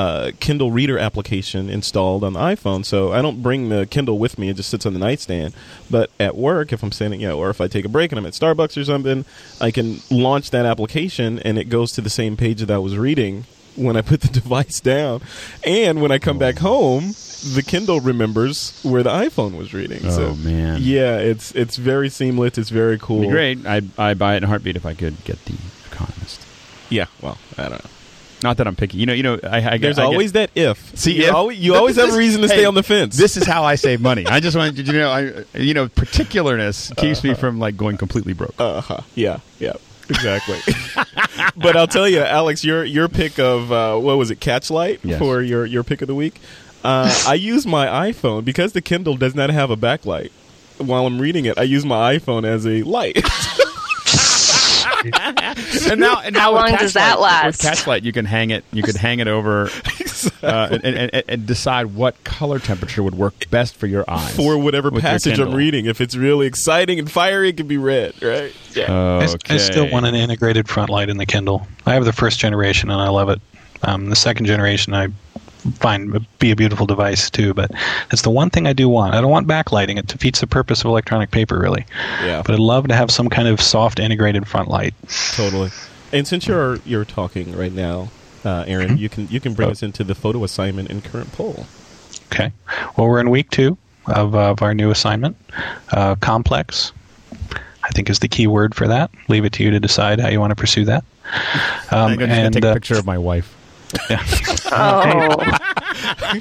[0.00, 4.38] uh, Kindle Reader application installed on the iPhone, so I don't bring the Kindle with
[4.38, 5.52] me; it just sits on the nightstand.
[5.90, 8.18] But at work, if I'm standing, you know, or if I take a break and
[8.18, 9.24] I'm at Starbucks or something,
[9.60, 12.96] I can launch that application and it goes to the same page that I was
[12.96, 13.44] reading
[13.76, 15.20] when I put the device down,
[15.64, 17.14] and when I come back home,
[17.54, 20.00] the Kindle remembers where the iPhone was reading.
[20.10, 20.78] so, Oh, man.
[20.82, 22.58] yeah, it's it's very seamless.
[22.58, 23.20] It's very cool.
[23.22, 23.66] Be great.
[23.66, 25.54] I I buy it in a heartbeat if I could get the
[25.92, 26.40] Economist.
[26.88, 27.90] Yeah, well, I don't know.
[28.42, 28.96] Not that I'm picky.
[28.98, 29.38] You know, you know.
[29.42, 30.96] I, I There's I get- always that if.
[30.98, 33.16] See, you if- always, you always have a reason to hey, stay on the fence.
[33.16, 34.26] This is how I save money.
[34.26, 38.32] I just want you know, I you know, particularness keeps me from like going completely
[38.32, 38.54] broke.
[38.58, 39.00] Uh huh.
[39.14, 39.40] Yeah.
[39.58, 39.74] Yeah.
[40.08, 40.58] Exactly.
[41.56, 45.18] but I'll tell you, Alex, your your pick of uh, what was it, Catchlight Yes.
[45.18, 46.40] for your your pick of the week.
[46.82, 50.30] Uh, I use my iPhone because the Kindle does not have a backlight.
[50.78, 53.22] While I'm reading it, I use my iPhone as a light.
[55.04, 57.46] and now, and now How long does that Catchlight- last?
[57.46, 58.64] With Catchlight, you can hang it.
[58.72, 59.70] You could hang it over
[60.42, 64.34] uh, and, and, and, and decide what color temperature would work best for your eyes
[64.36, 65.86] for whatever passage I'm reading.
[65.86, 68.52] If it's really exciting and fiery, it can be red, right?
[68.74, 68.92] Yeah.
[68.92, 71.66] I, s- I still want an integrated front light in the Kindle.
[71.86, 73.40] I have the first generation and I love it.
[73.82, 75.08] Um, the second generation I
[75.64, 77.70] would be a beautiful device too, but
[78.12, 79.14] it's the one thing I do want.
[79.14, 81.84] I don't want backlighting; it defeats the purpose of electronic paper, really.
[82.24, 82.42] yeah.
[82.44, 84.94] But I'd love to have some kind of soft integrated front light.
[85.34, 85.70] Totally.
[86.12, 88.10] And since you're you're talking right now,
[88.44, 91.66] uh, Aaron, you can you can bring us into the photo assignment and current poll.
[92.32, 92.52] Okay.
[92.96, 95.36] Well, we're in week two of, uh, of our new assignment.
[95.92, 96.92] Uh, complex,
[97.82, 99.10] I think, is the key word for that.
[99.28, 101.04] Leave it to you to decide how you want to pursue that.
[101.90, 103.54] I'm Um, going to and take a uh, picture of my wife.
[104.72, 105.36] Oh,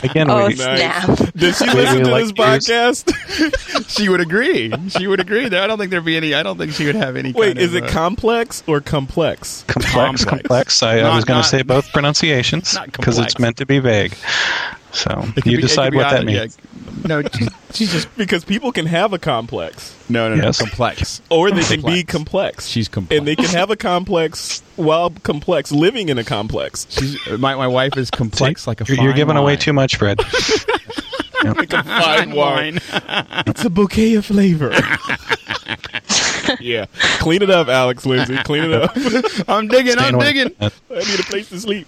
[0.03, 1.07] again, oh we, snap!
[1.33, 3.89] Does she listen to like this podcast?
[3.89, 4.71] she would agree.
[4.89, 5.45] She would agree.
[5.45, 6.33] I don't think there'd be any.
[6.35, 7.31] I don't think she would have any.
[7.31, 9.63] Wait, kind is of, it uh, complex or complex?
[9.67, 10.25] complex, complex.
[10.25, 10.83] complex.
[10.83, 14.15] I, I was going to say both pronunciations because it's meant to be vague.
[14.91, 16.39] So you be- decide what that either- yeah.
[16.41, 16.57] means.
[17.07, 20.43] No, she's- she's just Because people can have a complex, no, no, no.
[20.45, 20.57] Yes.
[20.59, 21.21] Complex.
[21.29, 22.11] or they can be Complex.
[22.11, 22.67] complex.
[22.67, 23.17] She's complex.
[23.17, 26.87] and they can have a complex while complex, living in a complex.
[26.89, 28.85] She's, my my wife is complex like a.
[28.85, 30.19] You're, you're fine giving away too much, Fred.
[31.41, 32.79] Like a fine wine.
[32.91, 33.43] wine.
[33.47, 34.71] It's a bouquet of flavor.
[36.59, 36.85] yeah,
[37.19, 38.35] clean it up, Alex Lindsay.
[38.43, 38.91] Clean it up.
[39.47, 39.93] I'm digging.
[39.93, 40.53] Staying I'm digging.
[40.59, 41.87] I need a place to sleep.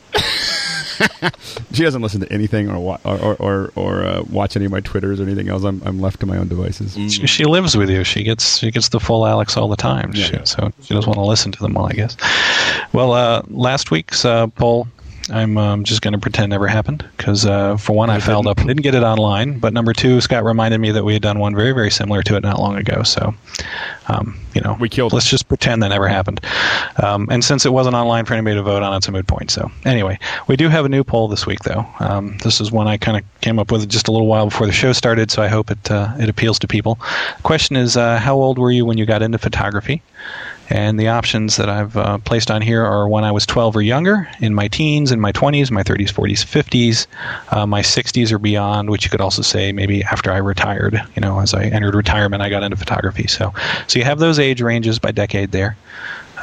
[1.74, 4.72] She doesn't listen to anything or wa- or or, or, or uh, watch any of
[4.72, 5.64] my twitters or anything else.
[5.64, 6.94] I'm I'm left to my own devices.
[7.12, 8.04] She, she lives with you.
[8.04, 10.12] She gets she gets the full Alex all the time.
[10.14, 10.26] Yeah.
[10.26, 12.18] She- so she doesn't want to listen to them all, I guess.
[12.94, 14.88] Well, uh, last week's uh, poll,
[15.32, 18.58] I'm um, just going to pretend never happened because uh, for one, I fouled up,
[18.58, 19.60] didn't get it online.
[19.60, 22.36] But number two, Scott reminded me that we had done one very very similar to
[22.36, 23.04] it not long ago.
[23.04, 23.34] So,
[24.08, 26.42] um, you know, We killed Let's just pretend that never happened.
[27.02, 29.52] Um, and since it wasn't online for anybody to vote on, it's a moot point.
[29.52, 31.86] So anyway, we do have a new poll this week, though.
[32.00, 34.68] Um, this is one I kind of came up with just a little while before
[34.68, 36.96] the show started, so I hope it uh, it appeals to people.
[37.38, 40.02] The question is, uh, how old were you when you got into photography?
[40.72, 43.82] And the options that I've uh, placed on here are when I was 12 or
[43.82, 47.08] younger, in my teens, in my 20s, my 30s, 40s, 50s,
[47.54, 50.98] uh, my 60s or beyond, which you could also say maybe after I retired.
[51.14, 53.28] You know, as I entered retirement, I got into photography.
[53.28, 53.54] So,
[53.88, 55.76] so you have those age ranges by decade there.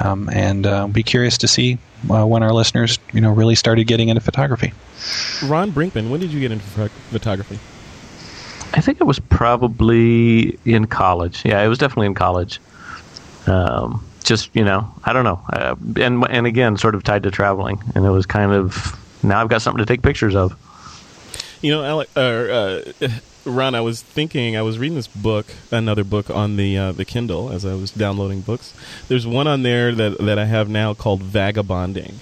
[0.01, 1.79] Um, and uh, be curious to see
[2.11, 4.75] uh, when our listeners, you know, really started getting into photography.
[5.43, 6.65] Ron Brinkman, when did you get into
[7.11, 7.59] photography?
[8.75, 11.47] I think it was probably in college.
[11.47, 12.61] Yeah, it was definitely in college.
[13.47, 17.31] Um, just you know, I don't know, uh, and and again, sort of tied to
[17.31, 20.57] traveling, and it was kind of now I've got something to take pictures of.
[21.61, 22.81] You know, Alec, uh,
[23.45, 27.05] Ron, I was thinking, I was reading this book, another book on the uh, the
[27.05, 28.75] Kindle as I was downloading books.
[29.09, 32.21] There's one on there that that I have now called Vagabonding,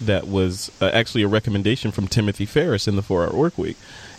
[0.00, 3.76] that was uh, actually a recommendation from Timothy Ferriss in the Four Hour Work Week.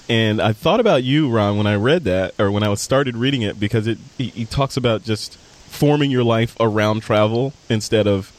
[0.10, 3.42] And I thought about you, Ron, when I read that, or when I started reading
[3.42, 5.38] it, because it he, he talks about just
[5.68, 8.32] forming your life around travel instead of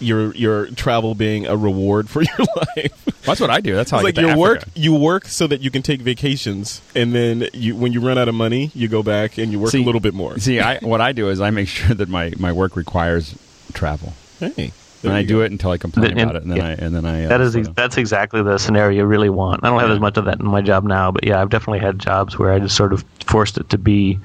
[0.00, 2.46] your your travel being a reward for your
[2.76, 3.04] life.
[3.24, 3.76] That's what I do.
[3.76, 4.64] That's how It's I like get your work.
[4.74, 8.26] You work so that you can take vacations, and then you, when you run out
[8.28, 10.38] of money, you go back and you work See- a little bit more.
[10.40, 13.36] See, I, what I do is I make sure that my, my work requires
[13.74, 14.72] travel, Hey,
[15.04, 16.66] and I do it until I complain And- about it, and then yeah.
[16.66, 17.24] I and then I.
[17.24, 17.80] Uh, That is ex- photo.
[17.82, 19.64] that's exactly the scenario you really want.
[19.64, 19.94] I don't have Yeah.
[19.94, 22.52] as much of that in my job now, but yeah, I've definitely had jobs where
[22.52, 24.18] I just sort of forced it to be,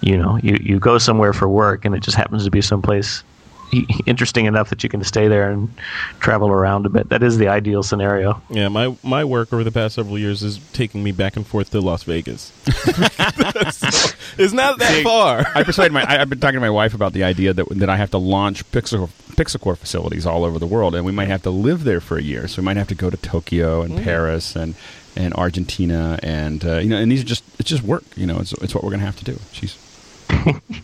[0.00, 3.22] you know, you you go somewhere for work and it just happens to be someplace
[3.22, 3.31] i-
[4.06, 5.72] interesting enough that you can stay there and
[6.20, 7.08] travel around a bit.
[7.08, 8.40] That is the ideal scenario.
[8.50, 11.70] Yeah, my my work over the past several years is taking me back and forth
[11.70, 12.52] to Las Vegas.
[12.64, 12.72] So,
[14.38, 15.46] it's not that See, far.
[15.54, 16.02] I persuaded my.
[16.02, 18.18] I, I've been talking to my wife about the idea that that I have to
[18.18, 22.00] launch Pixel Pixelcore facilities all over the world, and we might have to live there
[22.00, 22.48] for a year.
[22.48, 24.74] So we might have to go to Tokyo and Paris and
[25.16, 28.04] and Argentina, and uh, you know, and these are just it's just work.
[28.16, 29.38] You know, it's it's what we're gonna have to do.
[29.52, 29.78] She's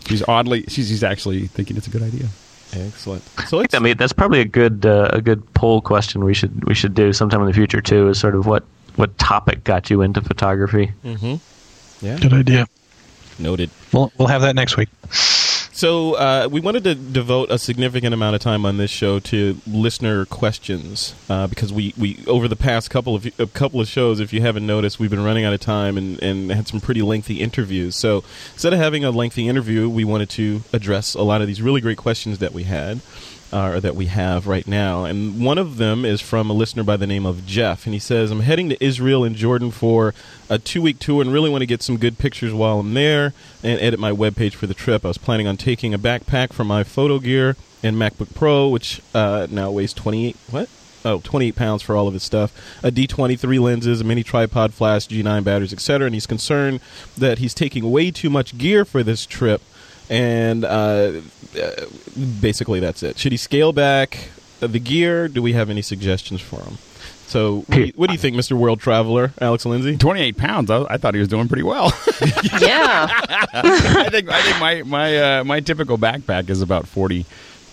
[0.07, 2.29] she's oddly she's, she's actually thinking it's a good idea.
[2.73, 3.23] Excellent.
[3.49, 6.65] So it's I mean, that's probably a good uh, a good poll question we should
[6.65, 8.09] we should do sometime in the future too.
[8.09, 8.65] Is sort of what
[8.97, 10.93] what topic got you into photography?
[11.05, 12.05] Mm-hmm.
[12.05, 12.67] yeah Good idea.
[13.39, 13.71] noted.
[13.93, 14.89] We'll, we'll have that next week.
[15.79, 19.61] So uh, we wanted to devote a significant amount of time on this show to
[19.65, 24.19] listener questions uh, because we, we over the past couple of a couple of shows,
[24.19, 27.01] if you haven't noticed, we've been running out of time and, and had some pretty
[27.01, 27.95] lengthy interviews.
[27.95, 28.25] So
[28.55, 31.81] instead of having a lengthy interview, we wanted to address a lot of these really
[31.81, 33.01] great questions that we had.
[33.51, 36.99] Uh, that we have right now, and one of them is from a listener by
[36.99, 40.13] the name of Jeff, and he says, "I'm heading to Israel and Jordan for
[40.51, 43.33] a two-week tour, and really want to get some good pictures while I'm there,
[43.63, 45.03] and edit my webpage for the trip.
[45.03, 49.01] I was planning on taking a backpack for my photo gear and MacBook Pro, which
[49.15, 50.69] uh, now weighs 28 what?
[51.05, 52.53] Oh, 28 pounds for all of his stuff.
[52.83, 56.07] A D23 lenses, a mini tripod, flash, G9 batteries, etc.
[56.07, 56.81] And he's concerned
[57.17, 59.63] that he's taking way too much gear for this trip.
[60.11, 61.21] And uh,
[61.61, 61.71] uh,
[62.41, 63.19] basically, that's it.
[63.19, 64.31] Should he scale back
[64.61, 65.29] the gear?
[65.29, 66.79] Do we have any suggestions for him?
[67.27, 68.53] So, what do you, what do you think, Mr.
[68.53, 69.99] World Traveler, Alex Lindsay?
[69.99, 70.71] Twenty eight pounds.
[70.71, 71.93] I, I thought he was doing pretty well.
[72.59, 73.07] yeah.
[73.53, 77.27] I think I think my my uh, my typical backpack is about 40,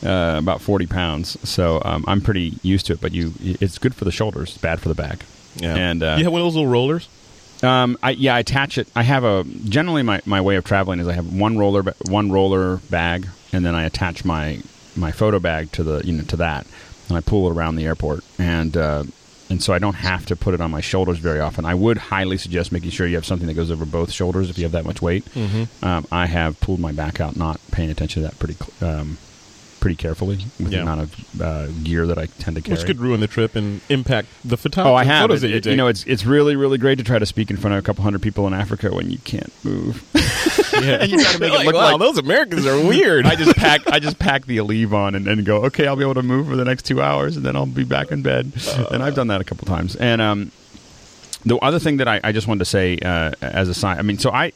[0.03, 1.38] uh, about 40 pounds.
[1.49, 3.01] So um, I'm pretty used to it.
[3.01, 5.19] But you, it's good for the shoulders, it's bad for the back.
[5.55, 5.73] Yeah.
[5.73, 7.07] And uh, you have one of those little rollers.
[7.66, 8.88] Um, I, yeah, I attach it.
[8.95, 11.95] I have a generally my, my way of traveling is I have one roller ba-
[12.07, 14.61] one roller bag, and then I attach my
[14.95, 16.68] my photo bag to the you know to that,
[17.09, 19.03] and I pull it around the airport, and uh,
[19.49, 21.66] and so I don't have to put it on my shoulders very often.
[21.66, 24.57] I would highly suggest making sure you have something that goes over both shoulders if
[24.57, 25.26] you have that much weight.
[25.34, 25.86] Mm-hmm.
[25.86, 29.18] Um, I have pulled my back out, not paying attention to that pretty um,
[29.86, 30.79] pretty carefully with Yeah.
[30.79, 32.75] the amount of uh, gear that I tend to carry.
[32.75, 34.91] Which could ruin the trip and impact the photography.
[34.91, 35.29] Oh, I have.
[35.29, 37.57] It- you it- you know, it's it's really really great to try to speak in
[37.57, 40.03] front of a couple hundred people in Africa when you can't move.
[40.73, 41.01] yeah.
[41.03, 43.25] and you try to make it Like, look wow, like- those Americans are weird.
[43.31, 46.01] I just pack I just pack the Aleve on and, and go, okay, I'll be
[46.01, 48.53] able to move for the next two hours, and then I'll be back in bed.
[48.89, 49.95] and I've done that a couple times.
[49.95, 50.51] And um,
[51.45, 54.01] the other thing that I, I just wanted to say uh, as a sign, I
[54.01, 54.51] mean, so I.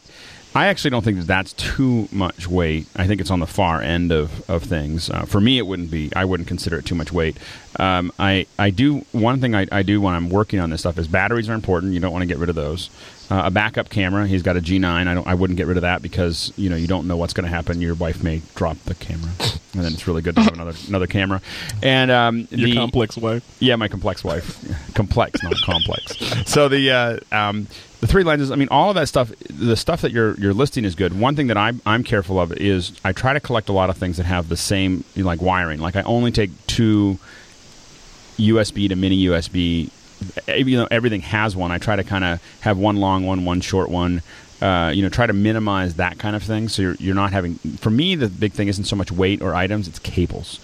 [0.56, 2.88] I actually don't think that that's too much weight.
[2.95, 5.10] I think it's on the far end of, of things.
[5.10, 6.12] Uh, for me, it wouldn't be.
[6.16, 7.38] I wouldn't consider it too much weight.
[7.78, 10.97] Um, I I do one thing I, I do when I'm working on this stuff
[10.97, 11.93] is batteries are important.
[11.93, 12.89] You don't want to get rid of those.
[13.30, 14.26] Uh, a backup camera.
[14.26, 14.86] He's got a G9.
[14.86, 15.28] I don't.
[15.28, 17.56] I wouldn't get rid of that because you know you don't know what's going to
[17.56, 17.80] happen.
[17.80, 19.30] Your wife may drop the camera,
[19.76, 21.41] and then it's really good to have another another camera.
[21.84, 23.45] And um, Your the, complex wife.
[23.60, 24.58] yeah, my complex wife.
[25.00, 26.18] complex, not complex.
[26.45, 27.68] So the uh, um,
[28.02, 28.52] the three lenses.
[28.52, 29.32] I mean, all of that stuff.
[29.50, 31.18] The stuff that you're you're listing is good.
[31.18, 33.97] One thing that I'm I'm careful of is I try to collect a lot of
[33.97, 35.80] things that have the same you know, like wiring.
[35.80, 37.18] Like I only take two
[38.38, 39.89] USB to mini USB.
[40.54, 43.62] Even though everything has one, I try to kind of have one long one, one
[43.62, 44.22] short one.
[44.62, 46.68] Uh, you know, try to minimize that kind of thing.
[46.68, 47.55] So you're, you're not having.
[47.55, 50.60] For me, the big thing isn't so much weight or items; it's cables,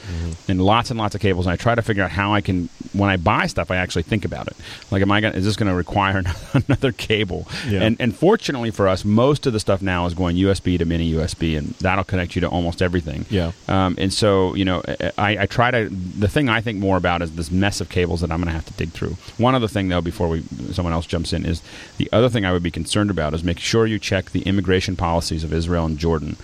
[0.48, 1.46] and lots and lots of cables.
[1.46, 2.70] And I try to figure out how I can.
[2.94, 4.56] When I buy stuff, I actually think about it.
[4.92, 5.34] Like, am I going?
[5.34, 6.24] Is this going to require
[6.68, 7.48] another cable?
[7.68, 7.82] Yeah.
[7.84, 11.12] And and fortunately for us, most of the stuff now is going USB to mini
[11.14, 13.26] USB, and that'll connect you to almost everything.
[13.30, 13.52] Yeah.
[13.68, 14.82] Um, and so, you know,
[15.18, 15.90] I, I try to.
[15.90, 18.54] The thing I think more about is this mess of cables that I'm going to
[18.54, 19.18] have to dig through.
[19.38, 21.62] One other thing, though, before we someone else jumps in, is
[21.98, 24.96] the other thing I would be concerned about is make sure you check the immigration
[24.96, 26.38] policies of Israel and Jordan.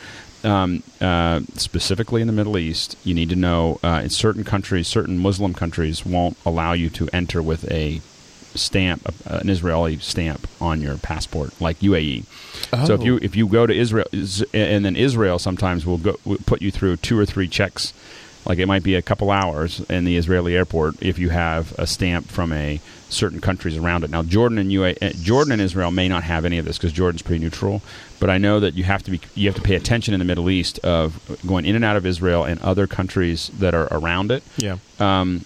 [0.43, 4.87] Um, uh, specifically in the Middle East, you need to know uh, in certain countries,
[4.87, 8.01] certain Muslim countries won't allow you to enter with a
[8.55, 12.25] stamp, uh, an Israeli stamp on your passport, like UAE.
[12.87, 13.03] So if Oh.
[13.03, 14.07] you if you go to Israel,
[14.53, 17.93] and then Israel sometimes will go will put you through two or three checks,
[18.45, 21.85] like it might be a couple hours in the Israeli airport if you have a
[21.85, 22.79] stamp from a
[23.11, 24.09] certain countries around it.
[24.09, 26.93] Now Jordan and UA, uh, Jordan and Israel may not have any of this because
[26.93, 27.81] Jordan's pretty neutral,
[28.19, 30.25] but I know that you have to be you have to pay attention in the
[30.25, 34.31] Middle East of going in and out of Israel and other countries that are around
[34.31, 34.77] it Yeah.
[34.99, 35.45] um,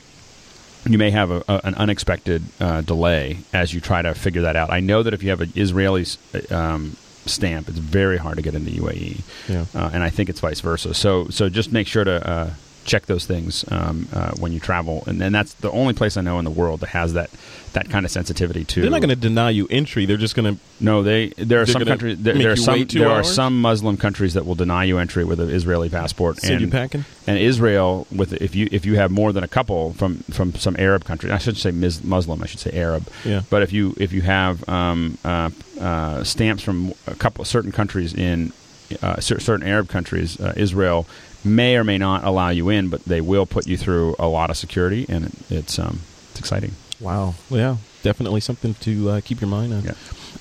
[0.88, 4.55] you may have a, a, an unexpected uh, delay as you try to figure that
[4.55, 4.70] out.
[4.70, 6.05] I know that if you have an Israeli
[6.51, 6.95] um,
[7.26, 9.66] stamp, it's very hard to get into UAE, Yeah.
[9.74, 10.93] uh, and I think it's vice versa.
[10.93, 12.49] So, so just make sure to uh,
[12.86, 16.21] check those things um, uh, when you travel, and, and that's the only place I
[16.21, 17.29] know in the world that has that
[17.73, 18.81] that kind of sensitivity to.
[18.81, 20.05] They're not going to deny you entry.
[20.05, 20.61] They're just going to.
[20.79, 22.17] No, they there are some countries.
[22.19, 22.86] There, there are some.
[22.86, 26.38] There are some Muslim countries that will deny you entry with an Israeli passport.
[26.38, 27.05] Send you and, packing?
[27.27, 30.75] and Israel, with if you if you have more than a couple from from some
[30.79, 33.07] Arab country, I shouldn't say mis- Muslim, I should say Arab.
[33.23, 33.41] Yeah.
[33.49, 38.13] But if you if you have um, uh, uh, stamps from a couple certain countries
[38.13, 38.53] in
[39.01, 41.07] uh, certain Arab countries, uh, Israel
[41.46, 44.50] may or may not allow you in, but they will put you through a lot
[44.50, 46.00] of security, and it's um,
[46.32, 46.72] it's exciting.
[47.00, 47.36] Wow.
[47.50, 47.78] Yeah.
[48.04, 49.84] Definitely something to uh, keep your mind on.
[49.84, 49.93] Yeah.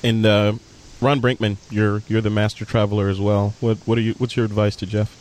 [0.03, 0.53] And uh,
[1.01, 3.55] Ron Brinkman, you're you're the master traveler as well.
[3.61, 4.15] What what are you?
[4.19, 5.21] What's your advice to Jeff?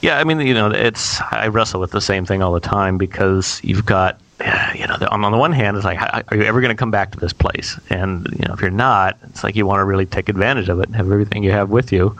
[0.00, 2.98] Yeah, I mean, you know, it's I wrestle with the same thing all the time
[2.98, 6.22] because you've got, uh, you know, the, on, on the one hand, it's like, how-
[6.26, 7.78] are you ever going to come back to this place?
[7.88, 10.80] And you know, if you're not, it's like you want to really take advantage of
[10.80, 12.16] it and have everything you have with you.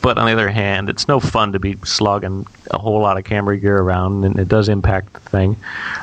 [0.00, 3.24] But on the other hand, it's no fun to be slogging a whole lot of
[3.24, 5.56] camera gear around, and it does impact the thing.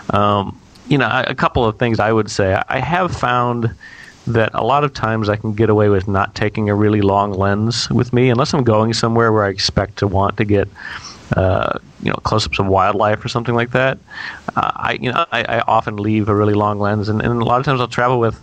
[0.09, 2.61] Um, you know, a couple of things I would say.
[2.67, 3.73] I have found
[4.27, 7.31] that a lot of times I can get away with not taking a really long
[7.31, 10.67] lens with me unless I'm going somewhere where I expect to want to get
[11.35, 13.97] uh, you know close-ups of wildlife or something like that.
[14.55, 17.45] Uh, I you know I, I often leave a really long lens, and, and a
[17.45, 18.39] lot of times I'll travel with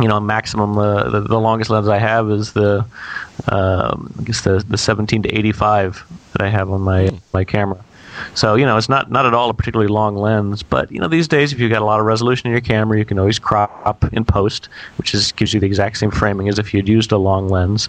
[0.00, 2.84] you know maximum uh, the, the longest lens I have is the
[3.48, 7.82] um, I guess the the 17 to 85 that I have on my my camera.
[8.34, 11.08] So you know it's not not at all a particularly long lens, but you know
[11.08, 13.38] these days if you've got a lot of resolution in your camera, you can always
[13.38, 17.12] crop in post, which is gives you the exact same framing as if you'd used
[17.12, 17.88] a long lens,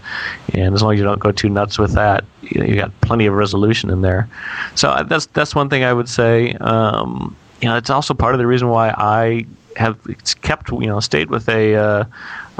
[0.54, 2.92] and as long as you don't go too nuts with that, you, know, you got
[3.02, 4.30] plenty of resolution in there.
[4.76, 6.54] So uh, that's that's one thing I would say.
[6.54, 9.46] Um, you know, it's also part of the reason why I
[9.76, 12.04] have it's kept you know stayed with a uh,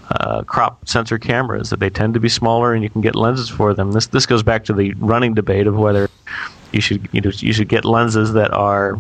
[0.10, 3.50] uh, crop sensor cameras that they tend to be smaller and you can get lenses
[3.50, 3.92] for them.
[3.92, 6.10] This this goes back to the running debate of whether
[6.72, 9.00] you should you know you should get lenses that are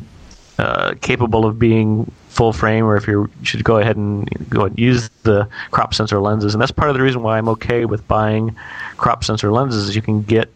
[0.59, 4.77] uh, capable of being full frame, or if you should go ahead and go and
[4.77, 6.53] use the crop sensor lenses.
[6.53, 8.55] And that's part of the reason why I'm okay with buying
[8.97, 9.89] crop sensor lenses.
[9.89, 10.51] Is you can get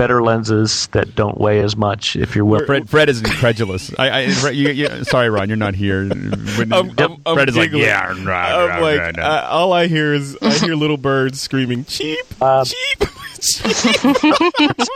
[0.00, 2.64] better lenses that don't weigh as much if you're willing.
[2.64, 3.92] Fred, Fred is incredulous.
[3.98, 6.08] I, I you, you, sorry, Ron, you're not here.
[6.08, 9.46] When, I'm- I'm- I'm Fred is like, yeah, rah, I'm rah, like, rah, rah." I,
[9.48, 12.98] all I hear is I hear little birds screaming, cheap, Uh, cheap,
[13.40, 13.96] cheap.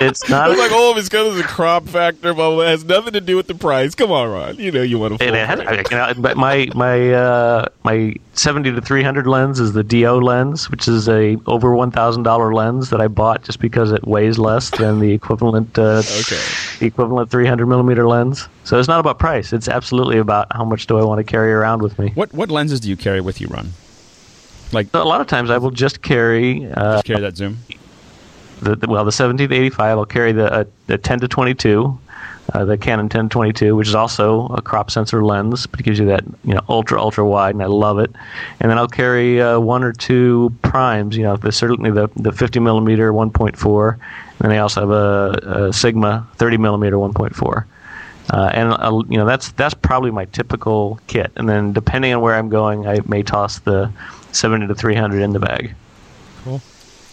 [0.01, 0.51] It's not.
[0.51, 2.65] I'm like, oh, it's because of the crop factor, blah, blah, blah.
[2.65, 3.95] It has nothing to do with the price.
[3.95, 4.57] Come on, Ron.
[4.57, 5.25] You know you want to.
[5.27, 9.61] It, it has, I- you know, my my uh, my seventy to three hundred lens
[9.61, 13.43] is the DO lens, which is a over one thousand dollar lens that I bought
[13.45, 16.41] just because it weighs less than the equivalent uh, Okay.
[16.81, 18.49] the equivalent three hundred millimeter lens.
[18.65, 21.53] So it's not about price; it's absolutely about how much do I want to carry
[21.53, 22.13] around with me.
[22.15, 23.71] what what lenses do you carry with you, Ron?
[24.73, 27.59] Like, So a lot of times I will just carry uh, just carry that zoom.
[28.63, 31.99] the, the well the 17 to 85 i'll carry the, uh, the 10 to 22
[32.53, 35.83] uh, the canon 10 to 22 which is also a crop sensor lens but it
[35.83, 38.11] gives you that you know ultra ultra wide and i love it.
[38.61, 42.33] And then i'll carry uh, one or two primes you know the, certainly the, the
[42.33, 44.01] 50 millimeter 1.4 and
[44.41, 47.65] then i also have a, a sigma 30 millimeter 1.4
[48.31, 51.31] uh, and uh, you know that's that's probably my typical kit.
[51.37, 53.91] And then depending on where i'm going i may toss the
[54.33, 55.75] 70 to 300 in the bag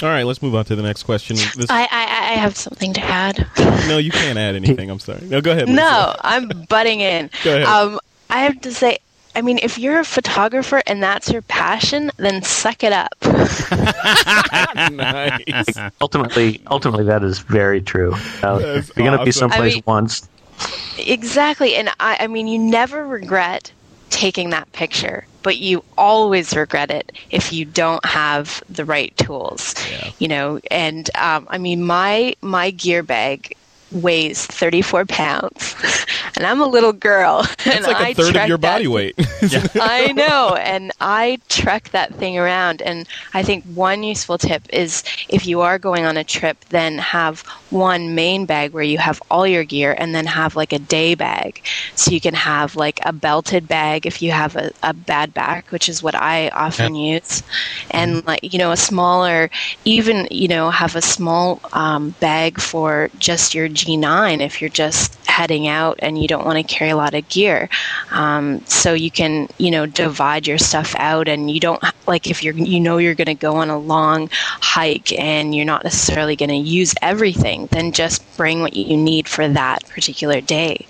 [0.01, 1.35] All right, let's move on to the next question.
[1.35, 1.85] This, I, I,
[2.31, 3.47] I have something to add.
[3.87, 4.89] no, you can't add anything.
[4.89, 5.21] I'm sorry.
[5.21, 5.67] No, go ahead.
[5.67, 5.75] Lisa.
[5.75, 7.29] No, I'm butting in.
[7.43, 7.67] Go ahead.
[7.67, 7.99] Um,
[8.29, 8.97] I have to say,
[9.35, 13.13] I mean, if you're a photographer and that's your passion, then suck it up.
[14.91, 15.91] nice.
[16.01, 18.13] ultimately, ultimately, that is very true.
[18.41, 20.27] Uh, That's you're going to be someplace I mean- once.
[20.97, 21.75] exactly.
[21.75, 23.71] And I, I mean, you never regret
[24.11, 29.75] taking that picture, but you always regret it if you don't have the right tools.
[29.89, 30.11] Yeah.
[30.19, 33.55] You know, and um, I mean, my my gear bag
[33.91, 35.75] weighs 34 pounds
[36.35, 38.75] and i'm a little girl That's and like I a third of trek your that
[38.75, 39.15] body weight.
[39.75, 42.81] I know, and I trek that thing around.
[42.81, 46.97] And I think one useful tip is if you are going on a trip, then
[46.97, 50.79] have one main bag where you have all your gear, and then have like a
[50.79, 51.63] day bag.
[51.95, 55.71] So you can have like a belted bag if you have a, a bad back,
[55.71, 57.43] which is what I often use,
[57.91, 59.49] and like you know a smaller,
[59.85, 65.15] even you know have a small um, bag for just your G9 if you're just
[65.27, 67.69] heading out and you don't want to carry a lot of gear.
[68.11, 72.43] Um, so you can, you know, divide your stuff out, and you don't like if
[72.43, 76.35] you're, you know, you're going to go on a long hike and you're not necessarily
[76.35, 77.67] going to use everything.
[77.71, 80.85] Then just bring what you need for that particular day.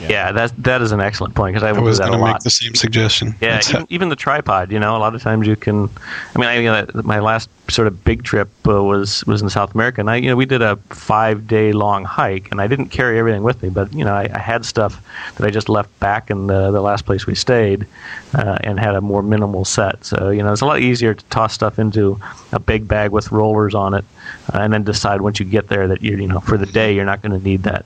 [0.00, 2.18] Yeah, that that is an excellent point because I I will do was that going
[2.18, 3.34] to make the same suggestion.
[3.40, 4.72] Yeah, even, even the tripod.
[4.72, 5.88] You know, a lot of times you can.
[6.34, 9.50] I mean, I, you know, my last sort of big trip uh, was was in
[9.50, 12.66] South America, and I, you know, we did a five day long hike, and I
[12.66, 15.00] didn't carry everything with me, but you know, I, I had stuff
[15.36, 17.86] that I just left back in the the last place we stayed,
[18.34, 20.04] uh, and had a more minimal set.
[20.04, 22.20] So you know, it's a lot easier to toss stuff into
[22.52, 24.04] a big bag with rollers on it,
[24.52, 26.94] uh, and then decide once you get there that you you know for the day
[26.94, 27.84] you're not going to need that.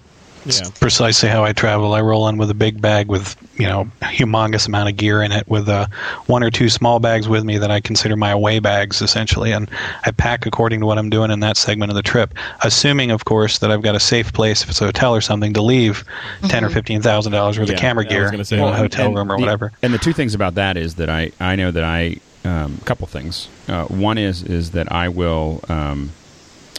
[0.48, 0.70] Yeah.
[0.80, 1.94] precisely how I travel.
[1.94, 5.32] I roll in with a big bag with you know humongous amount of gear in
[5.32, 5.86] it, with uh,
[6.26, 9.70] one or two small bags with me that I consider my away bags essentially, and
[10.04, 12.34] I pack according to what I'm doing in that segment of the trip.
[12.62, 15.52] Assuming, of course, that I've got a safe place if it's a hotel or something
[15.54, 16.04] to leave
[16.48, 18.52] ten or fifteen thousand dollars worth Yeah, of camera gear in that.
[18.52, 19.72] a hotel and room or the- whatever.
[19.82, 22.84] And the two things about that is that I, I know that I um, a
[22.84, 23.48] couple things.
[23.68, 26.10] Uh, one is is that I will um,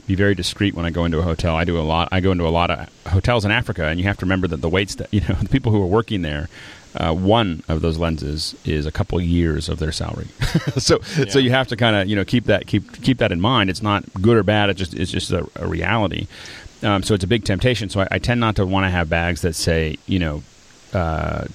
[0.10, 1.56] be very discreet when I go into a hotel.
[1.56, 2.10] I do a lot.
[2.12, 4.58] I go into a lot of hotels in Africa, and you have to remember that
[4.58, 6.50] the waits that you know the people who are working there.
[6.96, 10.26] Uh, one of those lenses is a couple years of their salary,
[10.78, 11.00] so
[11.30, 13.70] so you have to kind of you know keep that keep keep that in mind.
[13.70, 14.72] It's not good or bad.
[14.72, 16.26] It's just it's just a, a reality.
[16.82, 17.90] Um, so it's a big temptation.
[17.90, 20.42] So I, I tend not to want to have bags that say you know
[20.92, 21.46] uh,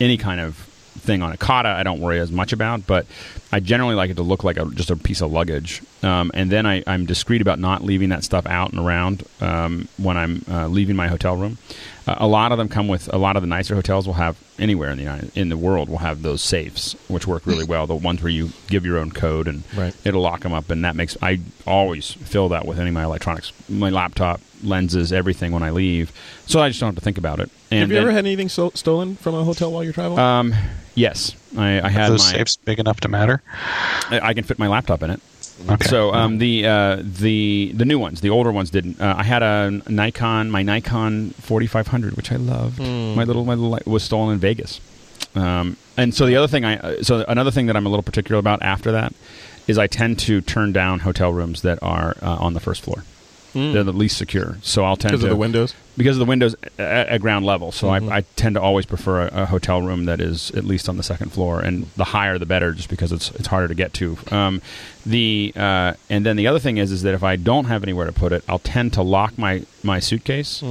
[0.00, 0.66] any kind of
[1.10, 3.04] thing on a kata I don't worry as much about, but
[3.52, 5.82] I generally like it to look like a, just a piece of luggage.
[6.04, 9.88] Um, and then I, I'm discreet about not leaving that stuff out and around um,
[9.98, 11.58] when I'm uh, leaving my hotel room.
[12.06, 14.36] Uh, a lot of them come with a lot of the nicer hotels will have
[14.58, 17.86] anywhere in the United, in the world will have those safes, which work really well.
[17.88, 19.94] The ones where you give your own code and Right.
[20.04, 23.04] it'll lock them up, and that makes I always fill that with any of my
[23.04, 26.12] electronics, my laptop, lenses, everything when I leave,
[26.46, 27.50] so I just don't have to think about it.
[27.70, 30.18] And Have you then- ever had anything so- stolen from a hotel while you're traveling?
[30.18, 30.54] um,
[30.94, 32.38] yes, I, I had those my.
[32.38, 33.42] safes big enough to matter.
[34.10, 35.20] I I can fit my laptop in it.
[35.68, 35.88] Okay.
[35.88, 38.98] So um, the uh, the the new ones, the older ones didn't.
[38.98, 42.78] Uh, I had a Nikon, my Nikon 4500, which I loved.
[42.80, 44.80] My little my little light was stolen in Vegas.
[45.34, 48.02] Um, and so the other thing I uh, so another thing that I'm a little
[48.02, 49.12] particular about after that
[49.68, 53.04] is I tend to turn down hotel rooms that are uh, on the first floor.
[53.52, 54.56] They're the least secure.
[54.62, 55.74] So I'll tend Because to of the windows?
[55.96, 57.72] because of the windows at, at ground level.
[57.72, 58.10] So Mhm.
[58.10, 60.96] I, I tend to always prefer a, a hotel room that is at least on
[60.96, 63.92] the second floor, and the higher the better, just because it's it's harder to get
[63.94, 64.16] to.
[64.30, 64.62] Um,
[65.04, 68.06] the uh, and then the other thing is is that if I don't have anywhere
[68.06, 70.62] to put it, I'll tend to lock my my suitcase.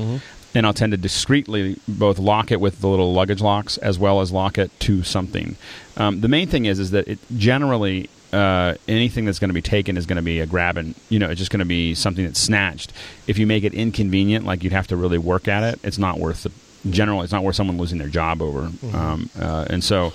[0.56, 4.20] And I'll tend to discreetly both lock it with the little luggage locks as well
[4.20, 5.58] as lock it to something.
[5.96, 9.62] Um, the main thing is is that it generally uh, anything that's going to be
[9.62, 11.96] taken is going to be a grab and you know it's just going to be
[11.96, 12.94] something that's snatched.
[13.28, 16.20] If you make it inconvenient, like you'd have to really work at it, it's not
[16.20, 16.52] worth the.
[16.90, 20.14] Generally, it's not worth someone losing their job over, um, uh, and so,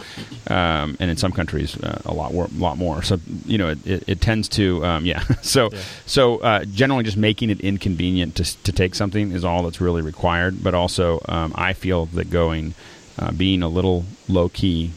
[0.48, 3.02] um, and in some countries, uh, a lot, wor- lot more.
[3.02, 5.20] So, you know, it, it, it tends to, um, yeah.
[5.42, 5.68] so,
[6.06, 10.00] so uh, generally, just making it inconvenient to to take something is all that's really
[10.00, 10.64] required.
[10.64, 12.72] But also, um, I feel that going,
[13.18, 14.92] uh, being a little low key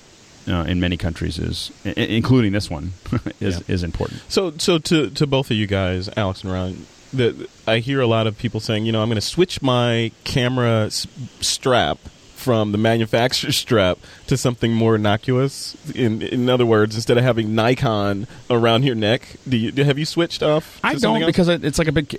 [0.48, 2.94] uh, in many countries is, i- including this one,
[3.40, 4.22] is is important.
[4.30, 8.08] So, so to to both of you guys, Alex and Ron, the, I hear a
[8.08, 11.08] lot of people saying, you know, I'm going to switch my camera s-
[11.42, 11.98] strap
[12.36, 15.76] from the manufacturer strap to something more innocuous.
[15.96, 20.06] In in other words, instead of having Nikon around your neck, do you have you
[20.06, 20.80] switched off?
[20.84, 22.16] I don't because it's like a big.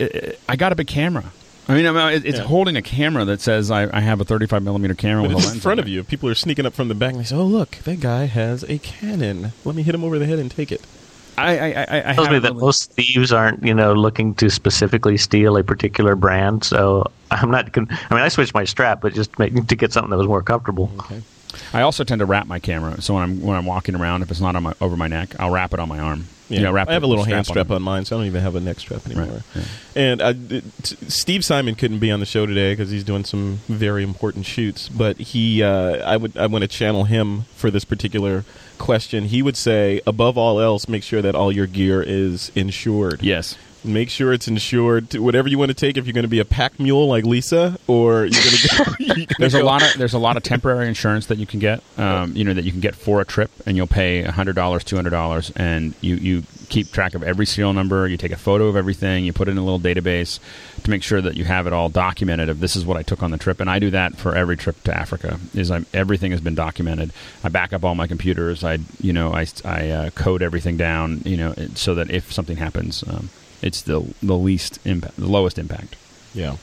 [0.48, 1.32] I got a big camera.
[1.68, 2.44] I mean, I mean it, it's Yeah.
[2.44, 5.46] holding a camera that says I, I have a 35 millimeter camera But with a
[5.48, 5.92] lens in front on of it.
[5.92, 6.02] you.
[6.04, 8.62] People are sneaking up from the back and they say, "Oh, look, that guy has
[8.64, 9.52] a Canon.
[9.64, 10.80] Let me hit him over the head and take it."
[11.36, 14.50] I I I, I tells me that really- most thieves aren't, you know, looking to
[14.50, 16.64] specifically steal a particular brand.
[16.64, 17.72] So I'm not.
[17.72, 20.26] Con- I mean, I switched my strap, but just make, to get something that was
[20.26, 20.90] more comfortable.
[21.00, 21.20] Okay.
[21.72, 23.00] I also tend to wrap my camera.
[23.02, 25.34] So when I'm when I'm walking around, if it's not on my over my neck,
[25.38, 26.24] I'll wrap it on my arm.
[26.48, 28.26] Yeah, You know, I have a little hand strap strap on mine, so I don't
[28.26, 29.26] even have a neck strap anymore.
[29.26, 29.62] Right, yeah.
[29.96, 30.62] And I, t-
[31.08, 34.88] Steve Simon couldn't be on the show today because he's doing some very important shoots.
[34.88, 38.44] But he, uh, I would, I want to channel him for this particular
[38.78, 39.24] question.
[39.24, 43.22] He would say, above all else, make sure that all your gear is insured.
[43.22, 43.56] Yes.
[43.84, 45.10] Make sure it's insured.
[45.10, 47.24] To whatever you want to take, if you're going to be a pack mule like
[47.24, 48.84] Lisa, or you're going to go.
[48.98, 51.60] you're There's a go- lot of there's a lot of temporary insurance that you can
[51.60, 51.82] get.
[51.96, 54.84] Um, you know that you can get for a trip, and you'll pay hundred dollars,
[54.84, 58.06] two hundred dollars, and you you keep track of every serial number.
[58.08, 59.24] You take a photo of everything.
[59.24, 60.38] You put it in a little database
[60.82, 62.48] to make sure that you have it all documented.
[62.48, 64.56] Of this is what I took on the trip, and I do that for every
[64.56, 65.38] trip to Africa.
[65.54, 67.12] Is I, everything has been documented.
[67.44, 68.64] I back up all my computers.
[68.64, 71.22] I you know I I uh, code everything down.
[71.24, 73.30] You know so that if something happens, um,
[73.62, 75.96] it's the the least impact, the lowest impact.
[76.34, 76.56] Yeah.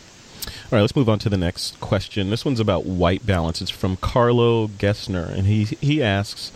[0.46, 2.30] All right, let's move on to the next question.
[2.30, 3.62] This one's about white balance.
[3.62, 6.52] It's from Carlo Gessner, and he he asks,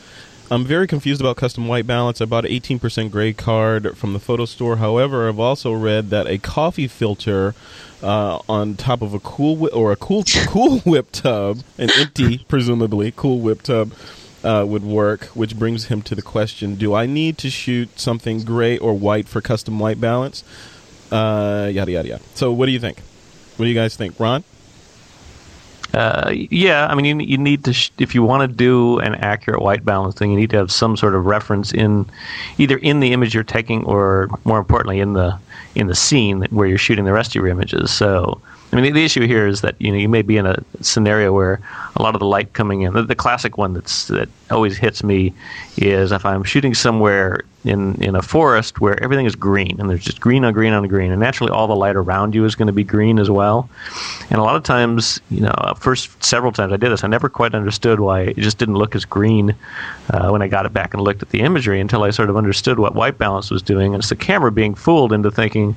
[0.52, 2.22] "I'm very confused about custom white balance.
[2.22, 4.78] I bought an 18% gray card from the photo store.
[4.78, 7.56] However, I've also read that a coffee filter
[8.04, 12.46] uh, on top of a cool Whi- or a cool cool whip tub, an empty
[12.48, 13.92] presumably cool whip tub."
[14.42, 18.44] Uh, would work, which brings him to the question: Do I need to shoot something
[18.46, 20.46] gray or white for custom white balance?
[21.12, 22.24] Uh, yada yada yada.
[22.36, 23.00] So, what do you think?
[23.58, 24.46] What do you guys think, Ron?
[25.94, 29.16] Uh, yeah, I mean, you, you need to, sh- if you want to do an
[29.16, 32.06] accurate white balance thing, you need to have some sort of reference in,
[32.60, 35.38] either in the image you're taking, or more importantly, in the
[35.76, 37.92] in the scene where you're shooting the rest of your images.
[37.92, 38.40] So,
[38.72, 41.34] I mean, the, issue here is that you know you may be in a scenario
[41.34, 41.60] where
[41.96, 42.94] a lot of the light coming in.
[42.94, 45.34] The, the classic one that's that always hits me
[45.78, 50.04] is if I'm shooting somewhere in in a forest where everything is green and there's
[50.04, 52.68] just green on green on green, and naturally all the light around you is going
[52.68, 53.68] to be green as well.
[54.30, 57.08] And a lot of times, you know, uh, first several times I did this, I
[57.08, 59.56] never quite understood why it just didn't look as green
[60.12, 62.38] uh, when I got it back and looked at the imagery until I sort of
[62.38, 63.96] understood what white balance was doing.
[63.96, 65.76] And it's the camera being fooled into thinking,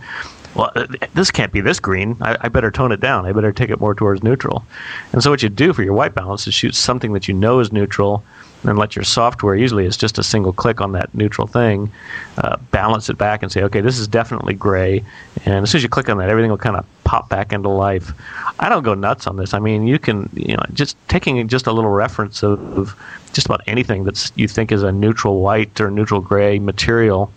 [0.54, 2.16] well, uh, this can't be this green.
[2.20, 3.26] I, I better tone it down.
[3.26, 4.64] I better take it more towards neutral.
[5.12, 7.60] And so what you do for your white balance is shoot something that you know
[7.60, 8.22] is neutral
[8.64, 11.90] and let your software, usually it's just a single click on that neutral thing,
[12.38, 15.04] uh, balance it back and say, okay, this is definitely gray.
[15.44, 17.68] And as soon as you click on that, everything will kind of pop back into
[17.68, 18.12] life.
[18.60, 19.52] I don't go nuts on this.
[19.52, 22.96] I mean, you can, you know, just taking just a little reference of, of
[23.32, 27.32] just about anything that you think is a neutral white or neutral gray material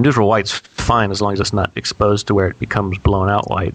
[0.00, 3.50] neutral white's fine as long as it's not exposed to where it becomes blown out
[3.50, 3.74] white.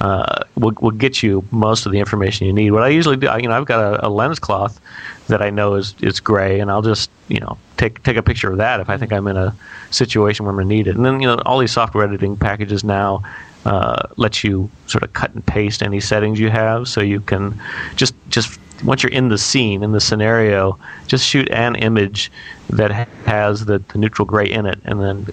[0.00, 2.70] Uh, will will get you most of the information you need.
[2.70, 4.80] What I usually do, I, you know, I've got a, a lens cloth
[5.28, 8.50] that I know is is gray, and I'll just you know take take a picture
[8.50, 9.54] of that if I think I'm in a
[9.90, 10.96] situation where I'm going to need it.
[10.96, 13.22] And then you know all these software editing packages now.
[13.64, 17.60] Uh, let you sort of cut and paste any settings you have, so you can
[17.96, 22.30] just just once you're in the scene in the scenario, just shoot an image
[22.70, 22.90] that
[23.26, 25.26] has the, the neutral gray in it, and then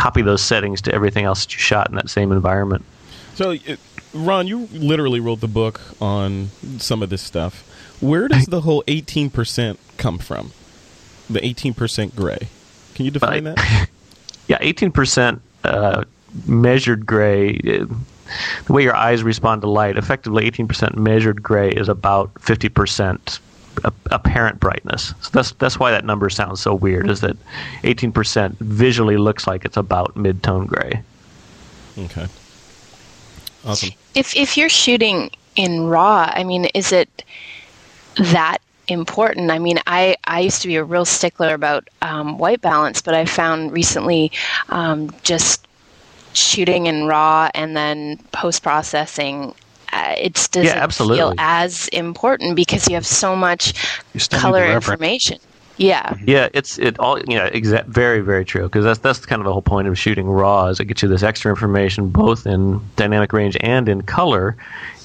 [0.00, 2.84] copy those settings to everything else that you shot in that same environment.
[3.34, 3.76] So, uh,
[4.14, 6.48] Ron, you literally wrote the book on
[6.78, 7.66] some of this stuff.
[8.00, 10.52] Where does the whole 18% come from?
[11.28, 12.48] The 18% gray.
[12.94, 13.88] Can you define Uh, that?
[14.48, 15.42] Yeah, eighteen percent.
[15.62, 16.02] Uh,
[16.44, 17.50] measured gray.
[17.50, 17.88] It,
[18.66, 23.38] the way your eyes respond to light, effectively 18% measured gray is about 50%
[24.10, 25.14] apparent brightness.
[25.20, 27.08] So that's that's why that number sounds so weird.
[27.08, 27.36] Is that
[27.82, 31.02] 18% visually looks like it's about mid-tone gray.
[31.98, 32.26] Okay.
[33.64, 33.90] Awesome.
[34.14, 37.24] If if you're shooting in RAW, I mean, is it
[38.16, 38.58] that
[38.88, 39.50] important?
[39.50, 43.14] I mean, I I used to be a real stickler about um, white balance, but
[43.14, 44.32] I found recently
[44.68, 45.66] um, just
[46.32, 49.54] shooting in RAW and then post processing
[49.92, 51.18] uh, it doesn't yeah, absolutely.
[51.18, 53.74] feel as important because you have so much
[54.30, 55.38] color information.
[55.80, 56.14] Yeah.
[56.26, 59.46] Yeah, it's it all you know, exa- very very true because that's that's kind of
[59.46, 62.80] the whole point of shooting raw is it gets you this extra information both in
[62.96, 64.56] dynamic range and in color.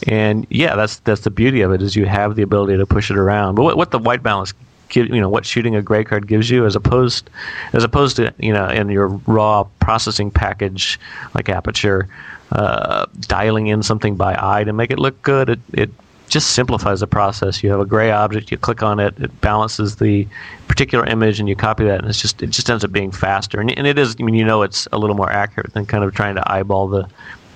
[0.05, 3.09] And yeah, that's that's the beauty of it is you have the ability to push
[3.09, 3.55] it around.
[3.55, 4.53] But what, what the white balance
[4.89, 7.29] give, you know what shooting a gray card gives you as opposed
[7.71, 10.99] as opposed to you know in your raw processing package
[11.33, 12.07] like aperture
[12.51, 15.89] uh, dialing in something by eye to make it look good it, it
[16.29, 17.63] just simplifies the process.
[17.63, 20.27] You have a gray object, you click on it, it balances the
[20.67, 23.59] particular image, and you copy that, and it's just it just ends up being faster.
[23.59, 26.03] And, and it is, I mean, you know, it's a little more accurate than kind
[26.03, 27.07] of trying to eyeball the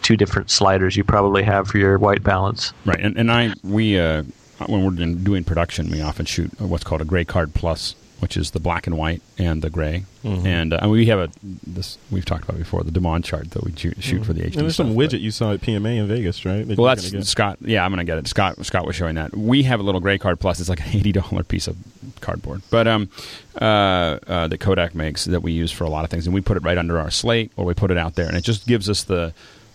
[0.01, 2.73] two different sliders you probably have for your white balance.
[2.85, 4.23] Right, and and I we uh,
[4.67, 8.51] when we're doing production, we often shoot what's called a gray card plus which is
[8.51, 10.05] the black and white and the gray.
[10.23, 10.45] Mm-hmm.
[10.45, 11.29] And uh, we have a
[11.65, 14.23] this we've talked about before the demand chart that we shoot, mm-hmm.
[14.23, 14.45] for the HD.
[14.45, 16.67] And there's stuff, some widget you saw at PMA in Vegas, right?
[16.67, 17.57] That well, that's Scott.
[17.61, 18.27] Yeah, I'm going to get it.
[18.27, 19.35] Scott Scott was showing that.
[19.35, 20.59] We have a little gray card plus.
[20.59, 21.77] It's like an eighty dollar piece of
[22.21, 23.09] cardboard, but um,
[23.61, 26.41] uh, uh, that Kodak makes that we use for a lot of things, and we
[26.41, 28.67] put it right under our slate or we put it out there, and it just
[28.67, 29.33] gives us the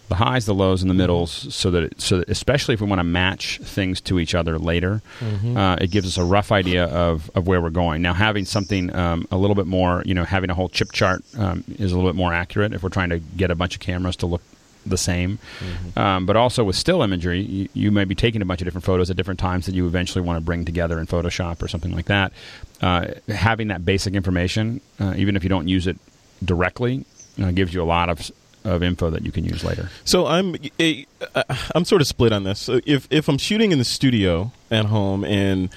[0.09, 2.87] the highs, the lows, and the middles, so that it, so that especially if we
[2.87, 5.57] want to match things to each other later, mm-hmm.
[5.57, 8.03] uh, it gives us a rough idea of, of where we're going.
[8.03, 11.23] Now, having something um, a little bit more, you know, having a whole chip chart
[11.39, 13.81] um, is a little bit more accurate if we're trying to get a bunch of
[13.81, 14.43] cameras to look
[14.87, 15.39] the same.
[15.61, 15.99] Mm-hmm.
[15.99, 18.85] Um, but also with still imagery, you, you, may be taking a bunch of different
[18.85, 21.93] photos at different times that you eventually want to bring together in Photoshop or something
[21.93, 22.33] like that.
[22.83, 25.97] Uh, having that basic information, uh, even if you don't use it
[26.45, 27.05] directly,
[27.43, 28.31] uh, gives you a lot of
[28.65, 29.91] of info that you can use later.
[30.05, 30.57] So I'm
[31.75, 32.69] I'm sort of split on this.
[32.69, 35.71] If if I'm shooting in the studio at home and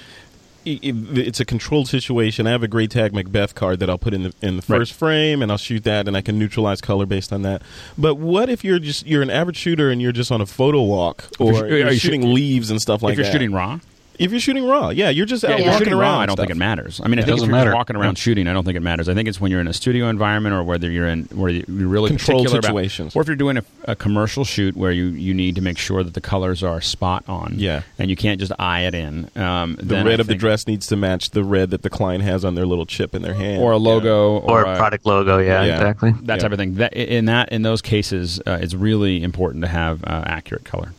[0.64, 2.46] it's a controlled situation.
[2.46, 4.98] I have a GretagMacbeth card that I'll put in the in the first right.
[4.98, 7.62] frame, and I'll shoot that, and I can neutralize color based on that.
[7.96, 10.82] But what if you're just you're an average shooter and you're just on a photo
[10.82, 13.20] walk, or you're, you're shooting sh- leaves and stuff like that?
[13.20, 13.80] If you're shooting raw,
[14.18, 16.00] if you're shooting raw, yeah, you're just out yeah, walking around.
[16.00, 16.44] Raw, I don't stuff.
[16.44, 17.00] think it matters.
[17.02, 17.74] I mean, I think if you're matter.
[17.74, 18.22] walking around yeah.
[18.22, 19.08] shooting, I don't think it matters.
[19.08, 21.64] I think it's when you're in a studio environment or whether you're in where you're
[21.68, 25.34] really controlled situations, about, or if you're doing a, a, commercial shoot where you, you
[25.34, 27.54] need to make sure that the colors are spot on.
[27.56, 29.30] Yeah, and you can't just eye it in.
[29.36, 32.44] Um, the red of the dress needs to match the red that the client has
[32.44, 34.50] on their little chip in their hand, or a logo, yeah.
[34.50, 35.38] or, or, a product logo.
[35.38, 35.74] Yeah, yeah.
[35.74, 36.10] exactly.
[36.22, 36.36] That yeah.
[36.36, 36.74] type of thing.
[36.74, 40.92] That in that in those cases, uh, it's really important to have uh, accurate color.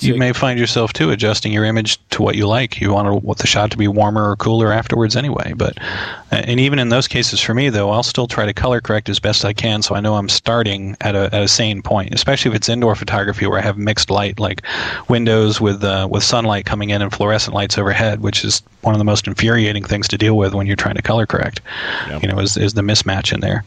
[0.00, 2.80] You may find yourself too adjusting your image to what you like.
[2.80, 5.52] You want, want the shot to be warmer or cooler afterwards anyway.
[5.56, 5.78] But
[6.30, 9.18] and even in those cases, for me though, I'll still try to color correct as
[9.18, 12.14] best I can, so I know I'm starting at a, at a sane point.
[12.14, 14.62] Especially if it's indoor photography where I have mixed light, like
[15.08, 18.98] windows with uh, with sunlight coming in and fluorescent lights overhead, which is one of
[18.98, 21.60] the most infuriating things to deal with when you're trying to color correct.
[22.20, 23.64] You know, is, is the mismatch in there.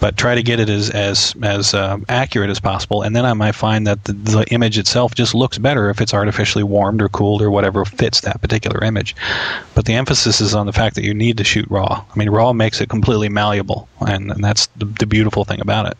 [0.00, 3.34] But try to get it as as as uh, accurate as possible, and then I
[3.34, 7.08] might find that the, the image itself just looks better if it's artificially warmed or
[7.08, 9.14] cooled or whatever fits that particular image.
[9.74, 12.04] But the emphasis is on the fact that you need to shoot raw.
[12.08, 15.86] I mean, raw makes it completely malleable, and, and that's the, the beautiful thing about
[15.86, 15.98] it.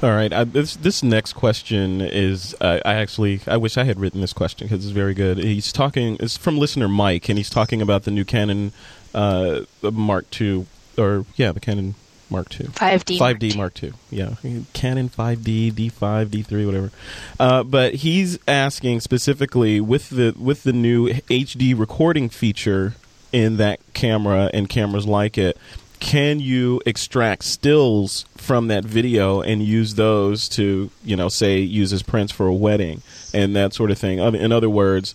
[0.00, 0.32] All right.
[0.32, 4.32] I, this this next question is uh, I actually I wish I had written this
[4.32, 5.38] question because it's very good.
[5.38, 6.16] He's talking.
[6.20, 8.72] It's from listener Mike, and he's talking about the new Canon
[9.12, 11.96] uh, Mark II, or yeah, the Canon
[12.30, 12.68] Mark II.
[12.68, 13.18] 5D.
[13.18, 13.92] 5D Mark II.
[14.10, 14.34] Yeah.
[14.72, 16.90] Canon 5D, D5, D3, whatever.
[17.38, 22.94] Uh, but he's asking specifically with the with the new HD recording feature
[23.32, 25.56] in that camera and cameras like it,
[26.00, 31.92] can you extract stills from that video and use those to, you know, say use
[31.92, 33.02] as prints for a wedding
[33.34, 34.18] and that sort of thing?
[34.18, 35.14] In other words,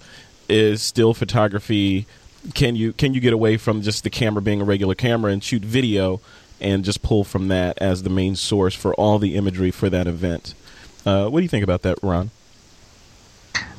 [0.50, 2.06] is still photography
[2.54, 5.44] can you can you get away from just the camera being a regular camera and
[5.44, 6.20] shoot video
[6.64, 10.08] and just pull from that as the main source for all the imagery for that
[10.08, 10.54] event.
[11.06, 12.32] Uh, what do you think about that, Ron?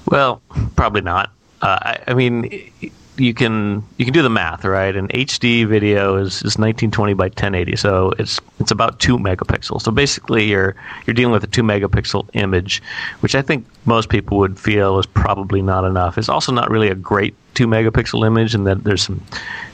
[0.06, 0.42] Well,
[0.76, 1.30] probably not.
[1.62, 2.70] Uh, I, I, mean,
[3.16, 4.94] you can you can do the math, right?
[4.94, 9.82] An HD video is, is 1920 by 1080, so it's it's about two megapixels.
[9.82, 10.76] So basically, you're
[11.06, 12.82] you're dealing with a two megapixel image,
[13.20, 16.18] which I think most people would feel is probably not enough.
[16.18, 19.22] It's also not really a great two megapixel image, and that there's some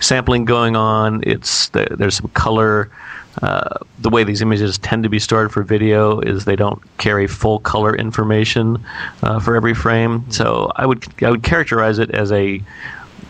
[0.00, 1.22] sampling going on.
[1.26, 2.90] It's there's some color
[3.42, 7.26] uh, the way these images tend to be stored for video is they don't carry
[7.26, 8.84] full color information
[9.22, 10.24] uh, for every frame.
[10.30, 12.60] So I would I would characterize it as a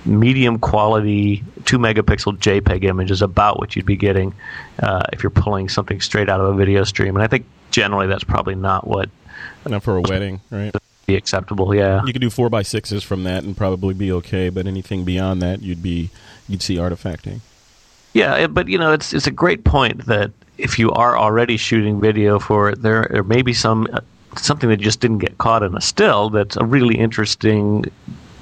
[0.06, 4.32] medium quality two megapixel JPEG image is about what you'd be getting
[4.82, 7.14] uh, if you're pulling something straight out of a video stream.
[7.14, 9.10] And I think generally that's probably not what
[9.66, 10.74] Not for a wedding, right?
[11.10, 11.74] Be acceptable.
[11.74, 12.02] Yeah.
[12.04, 15.42] You could do four by sixes from that and probably be okay, but anything beyond
[15.42, 16.10] that, you'd be
[16.48, 17.40] you'd see artifacting.
[18.12, 22.00] Yeah, but you know, it's it's a great point that if you are already shooting
[22.00, 24.00] video for it, there there may be some uh,
[24.36, 27.84] something that just didn't get caught in a still that's a really interesting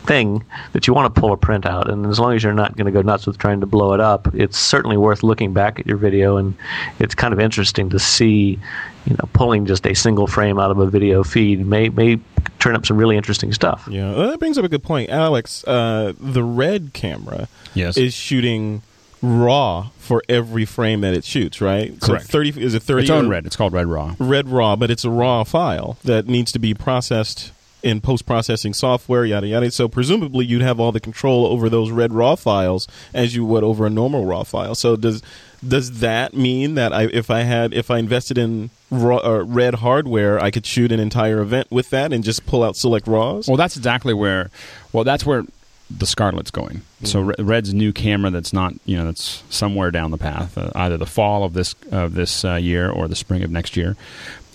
[0.08, 0.42] thing
[0.72, 1.88] that you want to pull a print out.
[1.88, 4.00] And as long as you're not going to go nuts with trying to blow it
[4.00, 6.38] up, it's certainly worth looking back at your video.
[6.38, 6.54] And
[6.98, 8.58] it's kind of interesting to see,
[9.06, 12.18] you know, pulling just a single frame out of a video feed may may
[12.58, 13.86] turn up some really interesting stuff.
[13.88, 15.62] Yeah, well, that brings up a good point, Alex.
[15.64, 17.96] Uh, the red camera Yes.
[17.96, 18.82] is shooting
[19.22, 22.00] raw for every frame that it shoots, right?
[22.00, 22.24] Correct.
[22.26, 23.02] So thirty is it thirty?
[23.02, 23.46] its own red.
[23.46, 24.14] It's called Red Raw.
[24.18, 27.52] red raw, but it's a raw file that needs to be processed
[27.82, 29.70] in post processing software, yada yada.
[29.70, 33.64] So presumably you'd have all the control over those red raw files as you would
[33.64, 34.74] over a normal raw file.
[34.74, 35.22] So does
[35.66, 39.76] does that mean that I, if I had if I invested in raw, uh, red
[39.76, 43.48] hardware, I could shoot an entire event with that and just pull out select raws?
[43.48, 44.50] Well, that's exactly where.
[44.92, 45.44] Well, that's where
[45.90, 46.82] the Scarlet's going.
[47.04, 50.96] So Red's new camera that's not you know that's somewhere down the path, uh, either
[50.96, 53.96] the fall of this of this uh, year or the spring of next year.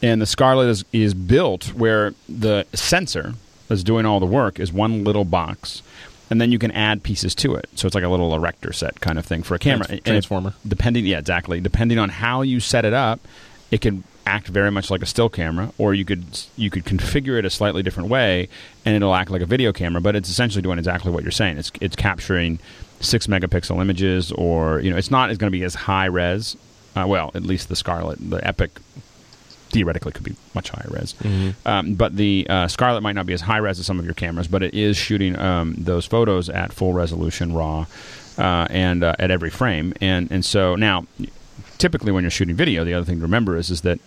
[0.03, 3.33] And the Scarlet is is built where the sensor
[3.69, 5.81] that's doing all the work is one little box.
[6.29, 8.99] And then you can add pieces to it, so it's like a little erector set
[9.01, 9.85] kind of thing for a camera.
[9.85, 10.53] Trans- And it- transformer.
[10.67, 11.59] depending, yeah, exactly.
[11.59, 13.19] Depending on how you set it up,
[13.71, 16.23] it can act very much like a still camera, or you could
[16.57, 18.47] you could configure it a slightly different way,
[18.85, 20.01] and it'll act like a video camera.
[20.01, 21.57] But it's essentially doing exactly what you're saying.
[21.57, 22.59] It's it's capturing
[22.99, 26.55] six megapixel images, or you know, it's not it's going to be as high res.
[26.95, 28.71] Uh, well, at least the Scarlet, the Epic,
[29.73, 31.13] theoretically could be much higher res.
[31.65, 34.13] Um, but the uh, Scarlet might not be as high res as some of your
[34.13, 37.85] cameras, but it is shooting um, those photos at full resolution RAW
[38.37, 39.93] uh, and uh, at every frame.
[39.99, 41.05] And and so now,
[41.77, 43.99] typically when you're shooting video, the other thing to remember is is that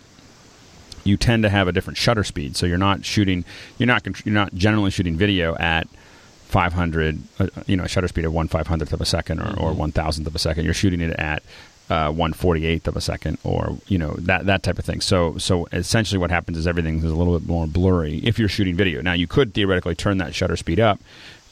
[1.05, 2.57] you tend to have a different shutter speed.
[2.57, 3.45] So you're not shooting,
[3.79, 5.87] you're not you're not generally shooting video at
[6.47, 9.59] 500, uh, you know, a shutter speed of one five hundredth of a second or,
[9.59, 10.65] or one thousandth of a second.
[10.65, 11.43] You're shooting it at
[11.91, 15.01] uh, one forty eighth of a second, or you know that that type of thing.
[15.01, 18.49] So so essentially, what happens is everything is a little bit more blurry if you're
[18.49, 19.01] shooting video.
[19.01, 21.01] Now you could theoretically turn that shutter speed up.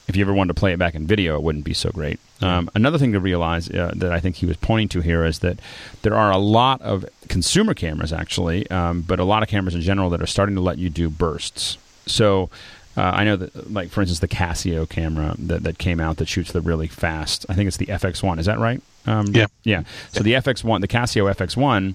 [0.06, 2.20] If you ever wanted to play it back in video, it wouldn't be so great.
[2.42, 5.38] Um, another thing to realize uh, that I think he was pointing to here is
[5.38, 5.58] that
[6.02, 9.80] there are a lot of consumer cameras, actually, um, but a lot of cameras in
[9.80, 11.78] general that are starting to let you do bursts.
[12.04, 12.50] So
[12.98, 16.28] uh, I know that, like for instance, the Casio camera that, that came out that
[16.28, 17.46] shoots the really fast.
[17.48, 18.38] I think it's the FX1.
[18.38, 18.82] Is that right?
[19.06, 19.46] Um, Yeah.
[19.64, 19.82] Yeah.
[20.12, 21.94] So the FX1, the Casio FX1,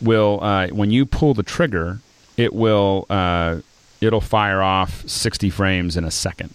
[0.00, 1.98] will uh, when you pull the trigger,
[2.36, 3.60] it will uh,
[4.00, 6.54] it'll fire off 60 frames in a second.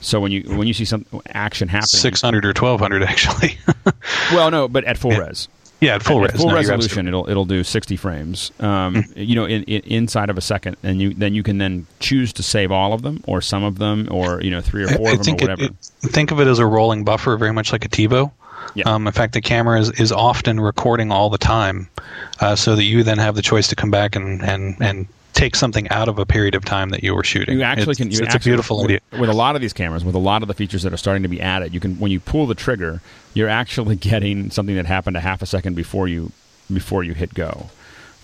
[0.00, 3.56] So when you when you see some action happening, 600 or 1200 actually.
[4.32, 5.48] well, no, but at full res.
[5.80, 6.40] yeah, at full At res.
[6.40, 8.50] full no, resolution, it'll it'll do 60 frames.
[8.58, 11.86] Um, you know, in, in, inside of a second, and you then you can then
[12.00, 14.88] choose to save all of them, or some of them, or you know, three or
[14.88, 15.64] four I of them, or think it- whatever.
[15.64, 15.74] it-
[16.12, 18.32] think of it as a rolling buffer, very much like a TiVo.
[18.74, 18.84] Yeah.
[18.84, 21.88] Um, in fact, the camera is, is often recording all the time,
[22.40, 25.56] uh, so that you then have the choice to come back and, and, and take
[25.56, 27.58] something out of a period of time that you were shooting.
[27.58, 28.10] You actually it's, can.
[28.10, 29.00] You it's actually, a beautiful with, idea.
[29.18, 31.22] With a lot of these cameras, with a lot of the features that are starting
[31.22, 33.00] to be added, you can when you pull the trigger,
[33.34, 36.32] you're actually getting something that happened a half a second before you
[36.72, 37.70] before you hit go.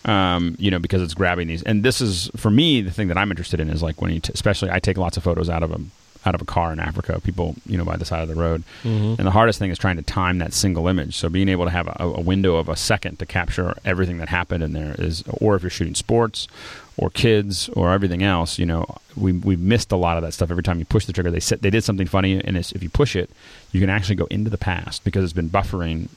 [0.04, 3.18] Um, you know, because it's grabbing these, and this is for me the thing that
[3.18, 5.62] I'm interested in is like when you, t- especially I take lots of photos out
[5.62, 5.80] of a
[6.26, 8.62] out of a car in Africa, people you know by the side of the road,
[8.82, 9.14] mm-hmm.
[9.18, 11.16] and the hardest thing is trying to time that single image.
[11.16, 14.28] So being able to have a, a window of a second to capture everything that
[14.28, 16.48] happened in there is, or if you're shooting sports
[16.96, 18.84] or kids or everything else, you know,
[19.16, 21.30] we we missed a lot of that stuff every time you push the trigger.
[21.30, 23.30] They said they did something funny, and it's, if you push it,
[23.72, 26.08] you can actually go into the past because it's been buffering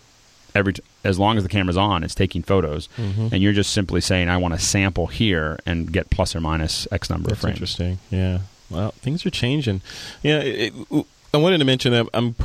[0.54, 3.30] every t- as long as the camera's on, it's taking photos, mm-hmm.
[3.32, 6.88] and you're just simply saying, "I want to sample here and get plus or minus
[6.92, 8.00] X number That's of frames." interesting.
[8.10, 8.40] Yeah.
[8.72, 9.82] Well, things are changing.
[10.24, 10.40] Yeah.
[10.40, 12.36] It, it, I wanted to mention that I'm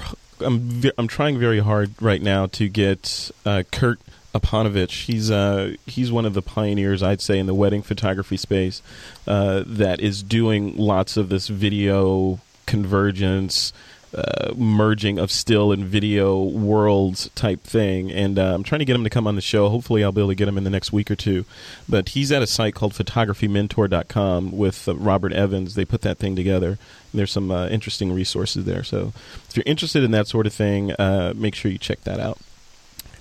[0.40, 4.00] I'm I'm trying very hard right now to get uh, Kurt
[4.34, 5.04] Aponovich.
[5.06, 8.82] He's uh he's one of the pioneers, I'd say, in the wedding photography space
[9.26, 13.72] uh, that is doing lots of this video convergence.
[14.16, 18.96] Uh, merging of still and video worlds type thing, and uh, I'm trying to get
[18.96, 19.68] him to come on the show.
[19.68, 21.44] Hopefully, I'll be able to get him in the next week or two.
[21.86, 25.74] But he's at a site called photographymentor.com with uh, Robert Evans.
[25.74, 26.78] They put that thing together.
[27.12, 28.82] There's some uh, interesting resources there.
[28.82, 29.12] So
[29.50, 32.38] if you're interested in that sort of thing, uh, make sure you check that out.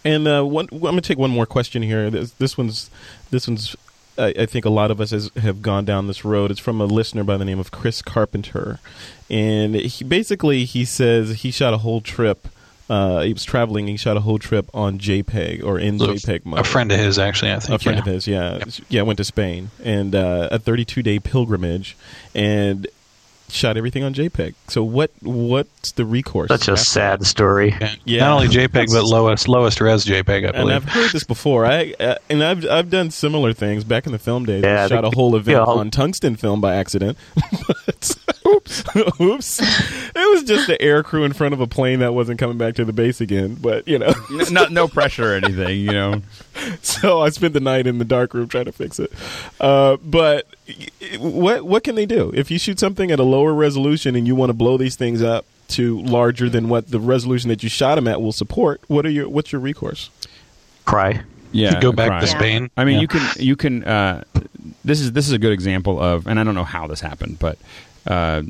[0.06, 2.10] And uh, one, I'm going to take one more question here.
[2.10, 2.90] This, this one's
[3.32, 3.76] this one's.
[4.18, 6.52] I, I think a lot of us has, have gone down this road.
[6.52, 8.80] It's from a listener by the name of Chris Carpenter,
[9.30, 12.48] and he basically he says he shot a whole trip.
[12.88, 13.88] Uh, he was traveling.
[13.88, 16.60] He shot a whole trip on JPEG or in So, JPEG mode.
[16.60, 17.82] A friend of his, actually, I think.
[17.82, 18.00] a friend yeah.
[18.00, 21.98] of his, yeah, yeah, went to Spain and uh, a 32 day pilgrimage,
[22.36, 22.88] and
[23.50, 24.56] shot everything on JPEG.
[24.68, 26.50] So what what's the recourse?
[26.50, 27.26] Such a after sad that?
[27.26, 27.76] story.
[27.80, 27.96] Yeah.
[28.06, 28.20] Yeah.
[28.22, 30.56] Not only JPEG, but lowest lowest res JPEG, I believe.
[30.56, 31.66] And I've heard this before.
[31.66, 34.64] I uh, and I've I've done similar things back in the film days.
[34.64, 35.64] Yeah, I shot a whole event yeah.
[35.64, 37.18] on tungsten film by accident.
[37.68, 38.16] but,
[38.48, 38.84] oops,
[39.22, 39.60] oops.
[39.62, 42.76] It was just the air crew in front of a plane that wasn't coming back
[42.76, 43.56] to the base again.
[43.56, 46.22] But you know, N- not no pressure or anything, you know.
[46.82, 49.12] so I spent the night in the dark room trying to fix it.
[49.60, 50.48] Uh, but
[51.20, 54.36] what what can they do if you shoot something at a lower resolution and you
[54.36, 57.96] want to blow these things up to larger than what the resolution that you shot
[57.96, 58.82] them at will support?
[58.88, 60.10] What are your what's your recourse?
[60.86, 61.22] Cry.
[61.52, 62.22] Yeah, go back crime.
[62.22, 62.38] to Yeah.
[62.38, 62.70] Spain.
[62.76, 63.02] I mean, Yeah.
[63.02, 63.84] you can you can.
[63.84, 64.24] Uh,
[64.84, 67.40] this is this is a good example of, and I don't know how this happened,
[67.40, 67.58] but
[68.06, 68.42] uh,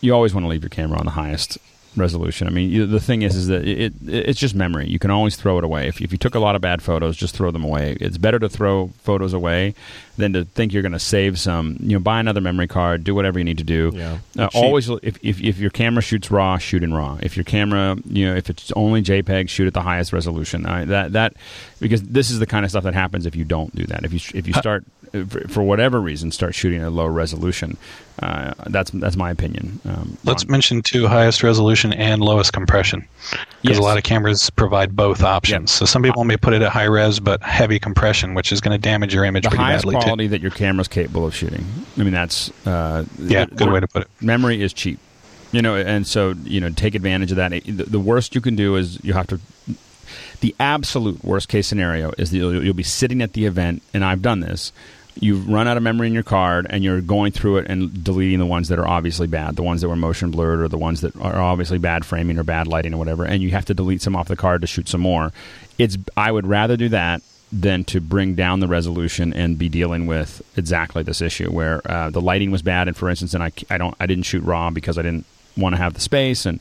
[0.00, 1.58] you always want to leave your camera on the highest
[2.00, 2.46] resolution.
[2.46, 4.88] I mean, you, the thing is, is that it, it it's just memory.
[4.88, 5.88] You can always throw it away.
[5.88, 7.96] If, if you took a lot of bad photos, just throw them away.
[8.00, 9.74] It's better to throw photos away
[10.16, 11.76] than to think you're going to save some.
[11.80, 13.92] You know, buy another memory card, do whatever you need to do.
[13.94, 14.18] Yeah.
[14.38, 17.18] Uh, always, if, if if your camera shoots raw, shoot in raw.
[17.22, 20.66] If your camera, you know, if it's only JPEG, shoot at the highest resolution.
[20.66, 21.34] Uh, that that
[21.80, 24.04] because this is the kind of stuff that happens if you don't do that.
[24.04, 24.97] If you if you start uh,
[25.48, 27.76] for, whatever reason start shooting at low resolution,
[28.22, 29.80] uh, that's that's my opinion.
[29.84, 33.06] Um, Let's on- mention too highest resolution and lowest compression.
[33.62, 33.78] Because Yes.
[33.78, 35.70] a lot of cameras provide both options.
[35.70, 38.72] So some people may put it at high res, but heavy compression, which is going
[38.72, 40.28] to damage your image the pretty highest badly quality too.
[40.30, 41.64] that your camera's capable of shooting.
[41.96, 44.08] I mean, that's uh, Yeah, good way to put it.
[44.20, 44.98] memory is cheap
[45.50, 48.54] you know and so you know take advantage of that the, the worst you can
[48.54, 49.40] do is you have to
[50.40, 54.04] the absolute worst case scenario is that you'll, you'll be sitting at the event and
[54.04, 54.72] i've done this
[55.20, 58.38] you've run out of memory in your card and you're going through it and deleting
[58.38, 61.00] the ones that are obviously bad the ones that were motion blurred or the ones
[61.00, 64.02] that are obviously bad framing or bad lighting or whatever and you have to delete
[64.02, 65.32] some off the card to shoot some more.
[65.78, 70.06] It's i would rather do that than to bring down the resolution and be dealing
[70.06, 73.52] with exactly this issue where uh, the lighting was bad and for instance and I,
[73.70, 75.24] I don't I didn't shoot raw because I didn't
[75.56, 76.60] want to have the space and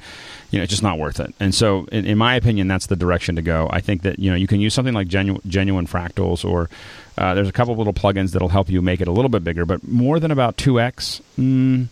[0.50, 1.34] you know it's just not worth it.
[1.40, 3.70] And so in, in my opinion that's the direction to go.
[3.72, 6.70] I think that you know you can use something like genu- genuine fractals or
[7.18, 9.44] uh, there's a couple of little plugins that'll help you make it a little bit
[9.44, 11.88] bigger but more than about 2x mm,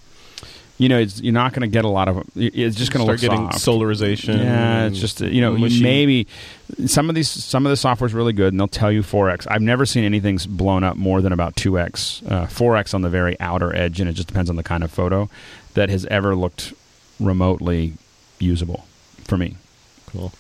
[0.77, 3.17] you know it's, you're not going to get a lot of it's just going to
[3.17, 3.65] Start look getting soft.
[3.65, 4.37] solarization.
[4.39, 5.81] Yeah, it's just uh, you know mushy.
[5.81, 6.27] maybe
[6.85, 9.47] some of these some of the software is really good and they'll tell you 4x.
[9.49, 13.39] I've never seen anything's blown up more than about 2x, uh, 4x on the very
[13.39, 15.29] outer edge, and it just depends on the kind of photo
[15.75, 16.73] that has ever looked
[17.21, 17.93] remotely
[18.39, 18.85] usable
[19.23, 19.55] for me.
[20.07, 20.33] Cool.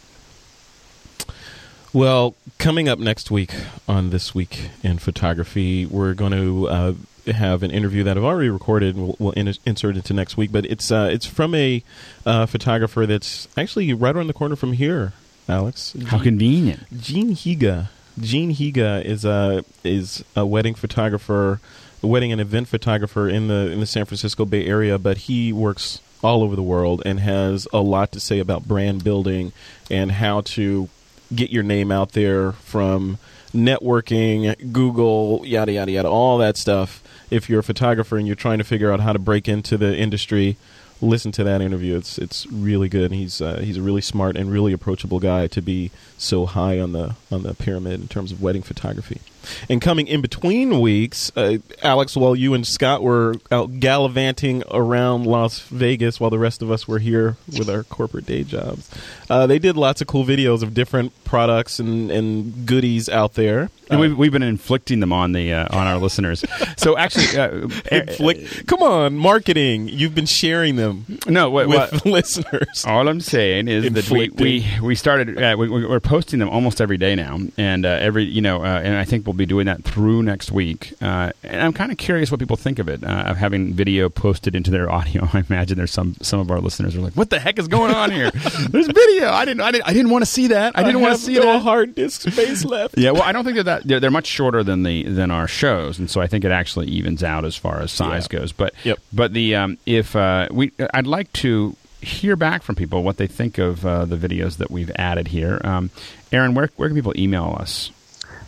[1.95, 3.53] Well, coming up next week
[3.87, 6.93] on This Week in Photography, we're going to uh,
[7.31, 10.51] have an interview that I've already recorded and we'll, we'll in- insert into next week.
[10.51, 11.81] But it's uh, it's from a
[12.25, 15.13] uh, photographer that's actually right around the corner from here,
[15.47, 15.95] Alex.
[16.07, 16.83] How convenient!
[16.99, 17.87] Gene Higa.
[18.19, 21.61] Gene Higa is a is a wedding photographer,
[22.03, 25.53] a wedding and event photographer in the in the San Francisco Bay Area, but he
[25.53, 29.53] works all over the world and has a lot to say about brand building
[29.89, 30.89] and how to
[31.33, 33.17] get your name out there from
[33.53, 37.01] networking, Google, yada yada yada, all that stuff.
[37.31, 39.95] If you're a photographer and you're trying to figure out how to break into the
[39.97, 40.57] industry,
[41.01, 41.97] listen to that interview.
[41.97, 43.11] It's it's really good.
[43.11, 46.91] He's uh, he's a really smart and really approachable guy to be so high on
[46.91, 49.21] the on the pyramid in terms of wedding photography.
[49.69, 55.25] And coming in between weeks, uh, Alex, while you and Scott were out gallivanting around
[55.25, 58.89] Las Vegas, while the rest of us were here with our corporate day jobs,
[59.29, 63.69] uh, they did lots of cool videos of different products and, and goodies out there.
[63.89, 66.43] And Uh, we've, we've been inflicting them on the uh, on our listeners.
[66.75, 69.87] So actually, uh, inflict- come on, marketing!
[69.89, 72.83] You've been sharing them no, what, with what, listeners.
[72.87, 76.49] All I'm saying is that we, we, we started uh, we, we- we're posting them
[76.49, 79.45] almost every day now, and uh, every you know, uh, and I think we'll be
[79.45, 80.93] doing that through next week.
[81.01, 84.09] Uh, and I'm kind of curious what people think of it uh, of having video
[84.09, 85.27] posted into their audio.
[85.33, 87.93] I imagine there's some some of our listeners are like, "What the heck is going
[87.93, 88.31] on here?
[88.69, 89.29] there's video.
[89.31, 90.77] I didn't I didn't I didn't want to see that.
[90.77, 92.97] I didn't want to see no that." hard disk space left.
[92.97, 95.47] Yeah, well, I don't think that, that they're, they're much shorter than the than our
[95.47, 98.39] shows, and so I think it actually evens out as far as size Yeah.
[98.39, 98.51] goes.
[98.51, 98.99] But Yep.
[99.13, 103.25] but the um, if uh, we, I'd like to hear back from people what they
[103.25, 105.59] think of uh, the videos that we've added here.
[105.63, 105.89] Um,
[106.31, 107.89] Aaron, where where can people email us?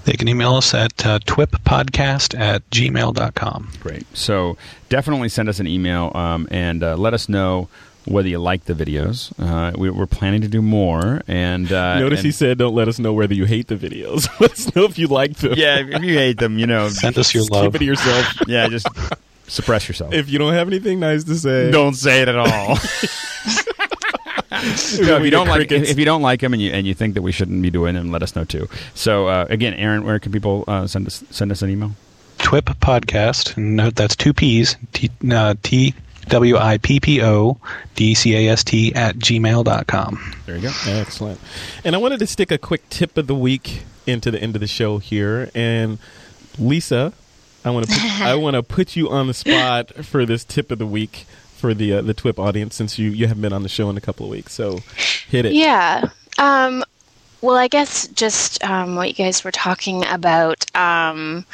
[0.08, 3.72] They can email us at uh, twippodcast at gmail.com.
[3.82, 4.06] Great.
[4.16, 4.56] So
[4.88, 7.68] definitely send us an email um, and uh, let us know
[8.06, 9.34] whether you like the videos.
[9.38, 12.88] Uh, we, we're planning to do more, and uh, Notice and- he said, "Don't let
[12.88, 14.30] us know whether you hate the videos.
[14.40, 15.56] let us know if you like them.
[15.58, 17.66] yeah, if you hate them, you know, Send us your love.
[17.66, 18.34] Keep it to yourself.
[18.48, 18.88] yeah, just
[19.48, 20.14] suppress yourself.
[20.14, 22.78] if you don't have anything nice to say, don't say it at all.
[25.02, 26.94] No, if you don't get like if you don't like them and you and you
[26.94, 28.68] think that we shouldn't be doing them, let us know too.
[28.94, 31.92] So uh, again, Aaron, where can people uh, send us send us an email?
[32.40, 33.58] TWIP podcast.
[33.58, 34.76] Note that's two P's.
[34.94, 35.94] T uh, T
[36.28, 37.58] W I P P O
[37.96, 40.36] D C A S T at gmail.com.
[40.46, 40.72] There you go.
[40.88, 41.40] Excellent.
[41.84, 44.60] And I wanted to stick a quick tip of the week into the end of
[44.60, 45.50] the show here.
[45.56, 46.00] And
[46.60, 47.14] Lisa,
[47.64, 50.72] I want to put, I want to put you on the spot for this tip
[50.72, 51.26] of the week
[51.58, 53.98] for the uh, the TWIP audience since you you haven't been on the show in
[53.98, 54.54] a couple of weeks.
[54.54, 54.80] So
[55.28, 55.54] hit it.
[55.54, 56.10] Yeah.
[56.38, 56.84] Um,
[57.42, 61.46] well, I guess just um, what you guys were talking about um,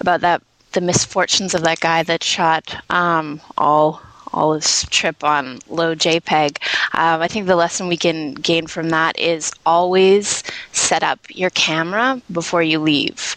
[0.00, 0.42] about that
[0.72, 6.58] the misfortunes of that guy that shot um, all all his trip on low JPEG.
[6.94, 10.42] Um, I think the lesson we can gain from that is always
[10.72, 13.36] set up your camera before you leave.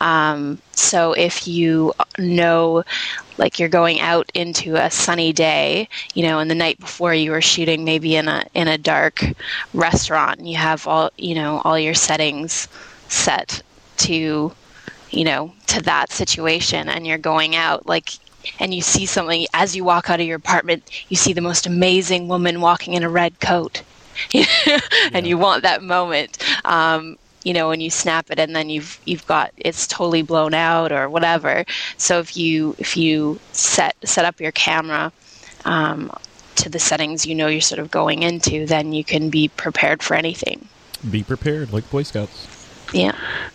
[0.00, 2.84] Um, so if you know,
[3.36, 7.30] like you're going out into a sunny day, you know, and the night before you
[7.30, 9.24] were shooting maybe in a in a dark
[9.74, 12.68] restaurant, and you have all you know all your settings
[13.08, 13.62] set
[13.98, 14.52] to
[15.10, 18.12] you know to that situation, and you're going out like
[18.58, 21.66] and you see something as you walk out of your apartment, you see the most
[21.66, 23.82] amazing woman walking in a red coat,
[25.12, 26.38] and you want that moment.
[26.64, 30.54] Um, you know, when you snap it, and then you've you've got it's totally blown
[30.54, 31.64] out or whatever.
[31.96, 35.12] So if you if you set set up your camera
[35.64, 36.10] um,
[36.56, 40.02] to the settings you know you're sort of going into, then you can be prepared
[40.02, 40.68] for anything.
[41.08, 42.57] Be prepared, like Boy Scouts.
[42.92, 43.12] Yeah.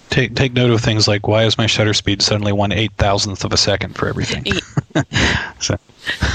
[0.10, 3.44] Take take note of things like why is my shutter speed suddenly one eight thousandth
[3.44, 4.46] of a second for everything.
[5.60, 5.76] so,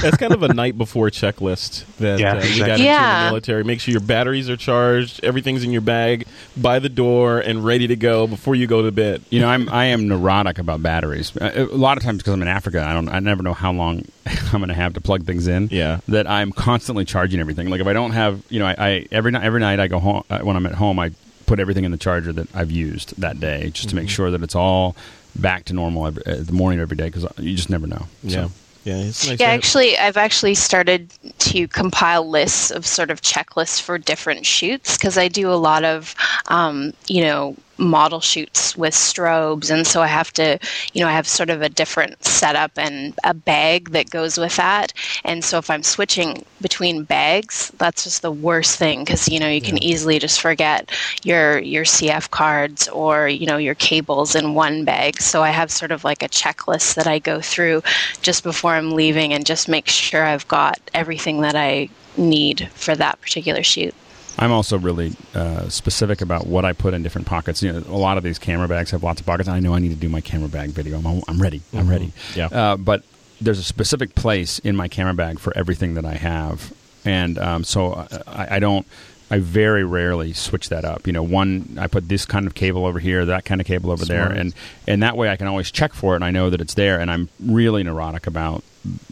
[0.01, 2.63] That's kind of a night before checklist that Yeah, uh, we got exactly.
[2.71, 3.23] into in Yeah.
[3.25, 3.63] the military.
[3.63, 6.25] Make sure your batteries are charged, everything's in your bag
[6.57, 9.21] by the door and ready to go before you go to bed.
[9.29, 11.35] You know, I'm I am neurotic about batteries.
[11.37, 13.71] Uh, A lot of times because I'm in Africa, I don't I never know how
[13.71, 14.03] long
[14.51, 15.69] I'm going to have to plug things in.
[15.71, 15.99] Yeah.
[16.09, 17.69] that I'm constantly charging everything.
[17.69, 19.99] Like if I don't have, you know, I, I every night every night I go
[19.99, 21.11] home uh, when I'm at home, I
[21.49, 24.43] put everything in the charger that I've used that day just to make sure that
[24.43, 24.95] it's all
[25.35, 28.05] back to normal every, uh, the morning of every day because you just never know.
[28.21, 28.45] Yeah.
[28.45, 28.51] So,
[28.85, 29.39] Yeah, it's nice.
[29.39, 34.95] Yeah, actually, I've actually started to compile lists of sort of checklists for different shoots
[34.95, 36.15] because I do a lot of,
[36.47, 40.59] um, you know, model shoots with strobes, and so I have to,
[40.93, 44.55] you know, I have sort of a different setup and a bag that goes with
[44.57, 44.93] that.
[45.23, 49.49] And so if I'm switching between bags, that's just the worst thing because you know
[49.49, 50.91] you can easily just forget
[51.23, 55.21] your your CF cards or you know your cables in one bag.
[55.21, 57.81] So I have sort of like a checklist that I go through
[58.21, 62.95] just before I'm leaving and just make sure I've got everything that I need for
[62.95, 63.93] that particular shoot.
[64.39, 67.61] I'm also really uh, specific about what I put in different pockets.
[67.61, 69.49] You know, a lot of these camera bags have lots of pockets.
[69.49, 70.97] I know I need to do my camera bag video.
[70.97, 71.61] I'm, I'm ready.
[71.73, 72.13] I'm ready.
[72.35, 72.47] Yeah.
[72.47, 73.03] Uh, but
[73.41, 77.63] there's a specific place in my camera bag for everything that I have, and um,
[77.65, 78.87] so I, I don't.
[79.31, 81.05] I very rarely switch that up.
[81.05, 83.91] You know, one I put this kind of cable over here, that kind of cable
[83.91, 84.53] over there, and
[84.87, 86.99] and that way I can always check for it, and I know that it's there.
[86.99, 88.63] And I'm really neurotic about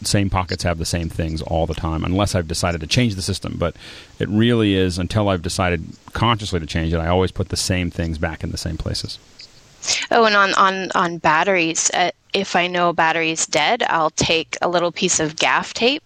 [0.03, 3.21] same pockets have the same things all the time, unless I've decided to change the
[3.21, 3.55] system.
[3.57, 3.75] But
[4.19, 5.83] it really is until I've decided
[6.13, 6.97] consciously to change it.
[6.97, 9.19] I always put the same things back in the same places.
[10.11, 14.57] Oh, and on on on batteries, uh, if I know a battery's dead, I'll take
[14.61, 16.03] a little piece of gaff tape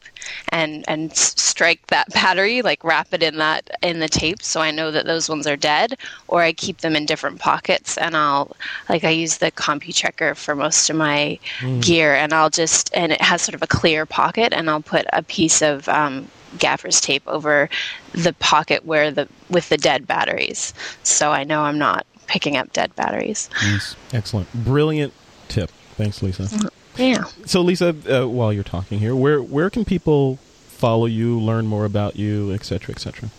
[0.50, 4.72] and and strike that battery, like wrap it in that in the tape, so I
[4.72, 5.98] know that those ones are dead.
[6.28, 8.56] Or I keep them in different pockets, and I'll
[8.90, 11.40] like I use the CompuTrekker for most of my
[11.80, 15.06] gear, and I'll just and it has sort of a clear pocket, and I'll put
[15.14, 16.28] a piece of um,
[16.58, 17.70] gaffer's tape over
[18.14, 20.74] the pocket where the with the dead batteries,
[21.04, 23.50] so I know I'm not picking up dead batteries.
[24.14, 24.48] Excellent.
[24.54, 25.12] Brilliant
[25.50, 25.70] tip.
[25.98, 26.48] Thanks, Lisa.
[26.96, 27.26] Yeah.
[27.46, 31.84] So, Lisa, uh, while you're talking here, where where can people follow you, learn more
[31.84, 33.30] about you, et cetera, et cetera?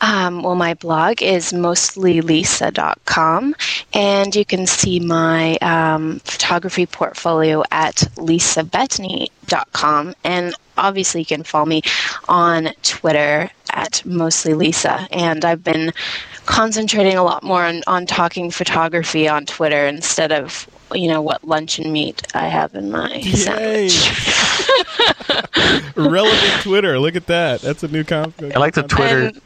[0.00, 3.54] Um, well, my blog is mostlylisa.com,
[3.92, 10.14] and you can see my um, photography portfolio at lisabettany.com.
[10.24, 11.82] And obviously, you can follow me
[12.28, 15.06] on Twitter at mostlylisa.
[15.12, 15.92] And I've been
[16.50, 21.44] concentrating a lot more on, on talking photography on Twitter instead of you know what
[21.44, 24.10] luncheon meat I have in my sandwich.
[25.96, 26.98] Relevant Twitter.
[26.98, 27.60] Look at that.
[27.60, 28.56] That's a new concept.
[28.56, 29.26] I like the Twitter.
[29.26, 29.40] And-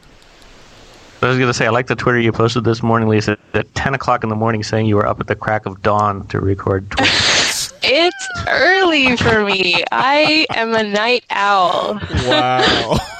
[1.21, 3.73] I was going to say, I like the Twitter you posted this morning, Lisa, at
[3.73, 6.39] 10 o'clock in the morning saying you were up at the crack of dawn to
[6.39, 7.11] record Twitter.
[7.87, 9.83] It's early for me.
[9.91, 11.99] I am a night owl.
[12.25, 12.97] Wow.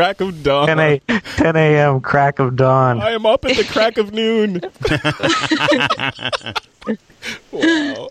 [0.00, 0.66] crack of dawn.
[0.66, 0.98] 10 a
[1.36, 2.00] 10 a.m.
[2.00, 3.00] crack of dawn.
[3.00, 4.60] I am up at the crack of noon.
[7.52, 8.08] wow.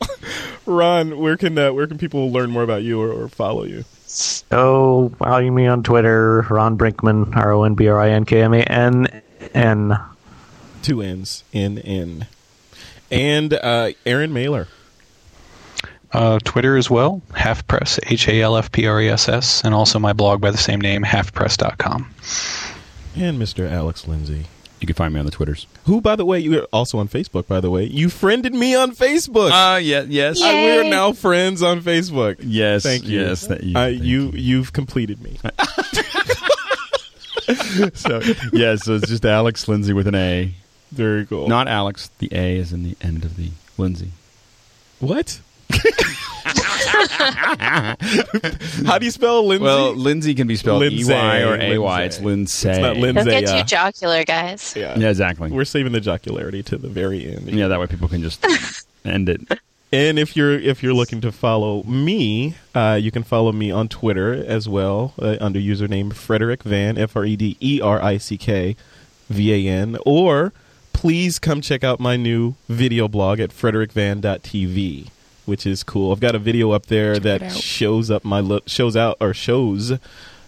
[0.66, 3.86] Ron, where can uh, where can people learn more about you or, or follow you?
[4.52, 8.42] Oh, follow me on Twitter, Ron Brinkmann, R O N B R I N K
[8.42, 9.22] M A N
[9.54, 10.00] N.
[10.82, 12.28] Two N's, N N.
[13.12, 14.68] And uh, Aaron Mahler.
[16.12, 19.64] Uh, Twitter as well, Half Press, H A L F P R E S S,
[19.64, 22.14] and also my blog by the same name, halfpress.com.
[23.16, 23.70] And Mr.
[23.70, 24.46] Alex Lindsay.
[24.80, 25.68] You can find me on the Twitters.
[25.86, 27.84] Who, by the way, you're also on Facebook, by the way.
[27.84, 29.52] You friended me on Facebook.
[29.52, 30.40] Uh, yeah, yes.
[30.40, 32.38] We're now friends on Facebook.
[32.42, 32.84] Yes.
[32.84, 33.20] Thank you.
[33.20, 33.48] Yes.
[33.48, 35.38] That you, Uh, thank you, you've completed me.
[37.96, 38.22] So,
[38.54, 40.54] yeah, so it's just Alex Lindsay with an A.
[40.92, 41.48] Very cool.
[41.48, 42.10] Not Alex.
[42.20, 44.12] The A is in the end of the Lindsay.
[45.00, 45.40] what?
[48.86, 49.64] How do you spell Lindsay?
[49.64, 52.04] Well, Lindsay can be spelled Lindsay, E Y or A Y.
[52.04, 52.68] It's Lindsay.
[52.68, 52.70] Lindsay.
[52.70, 54.74] It's not Lin- Don't get They, uh, too jocular, guys.
[54.76, 54.98] yeah.
[54.98, 55.52] Yeah, exactly.
[55.52, 57.50] We're saving the jocularity to the very end.
[57.52, 58.44] yeah, that way people can just
[59.06, 59.42] end it.
[59.92, 63.88] And if you're if you're looking to follow me, uh, you can follow me on
[63.88, 68.18] Twitter as well uh, under username Frederick Van F R E D E R I
[68.18, 68.76] C K
[69.30, 69.98] V A N.
[70.06, 70.54] Or
[70.94, 75.10] please come check out my new video blog at frederickvan.tv,
[75.50, 76.14] which is cool.
[76.14, 79.34] I've got a video up there it that shows up my li- shows out or
[79.34, 79.94] shows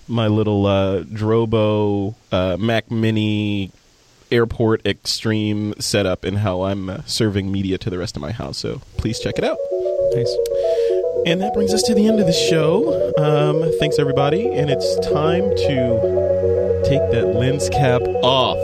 [0.08, 3.72] my little uh, Drobo uh, Mac Mini
[4.32, 8.58] airport extreme setup and how I'm uh, serving media to the rest of my house.
[8.58, 9.58] So please check it out.
[10.14, 10.34] Nice.
[11.26, 13.14] And that brings us to the end of the show.
[13.18, 14.48] Um, thanks, everybody.
[14.48, 18.58] And it's time to take that lens cap off.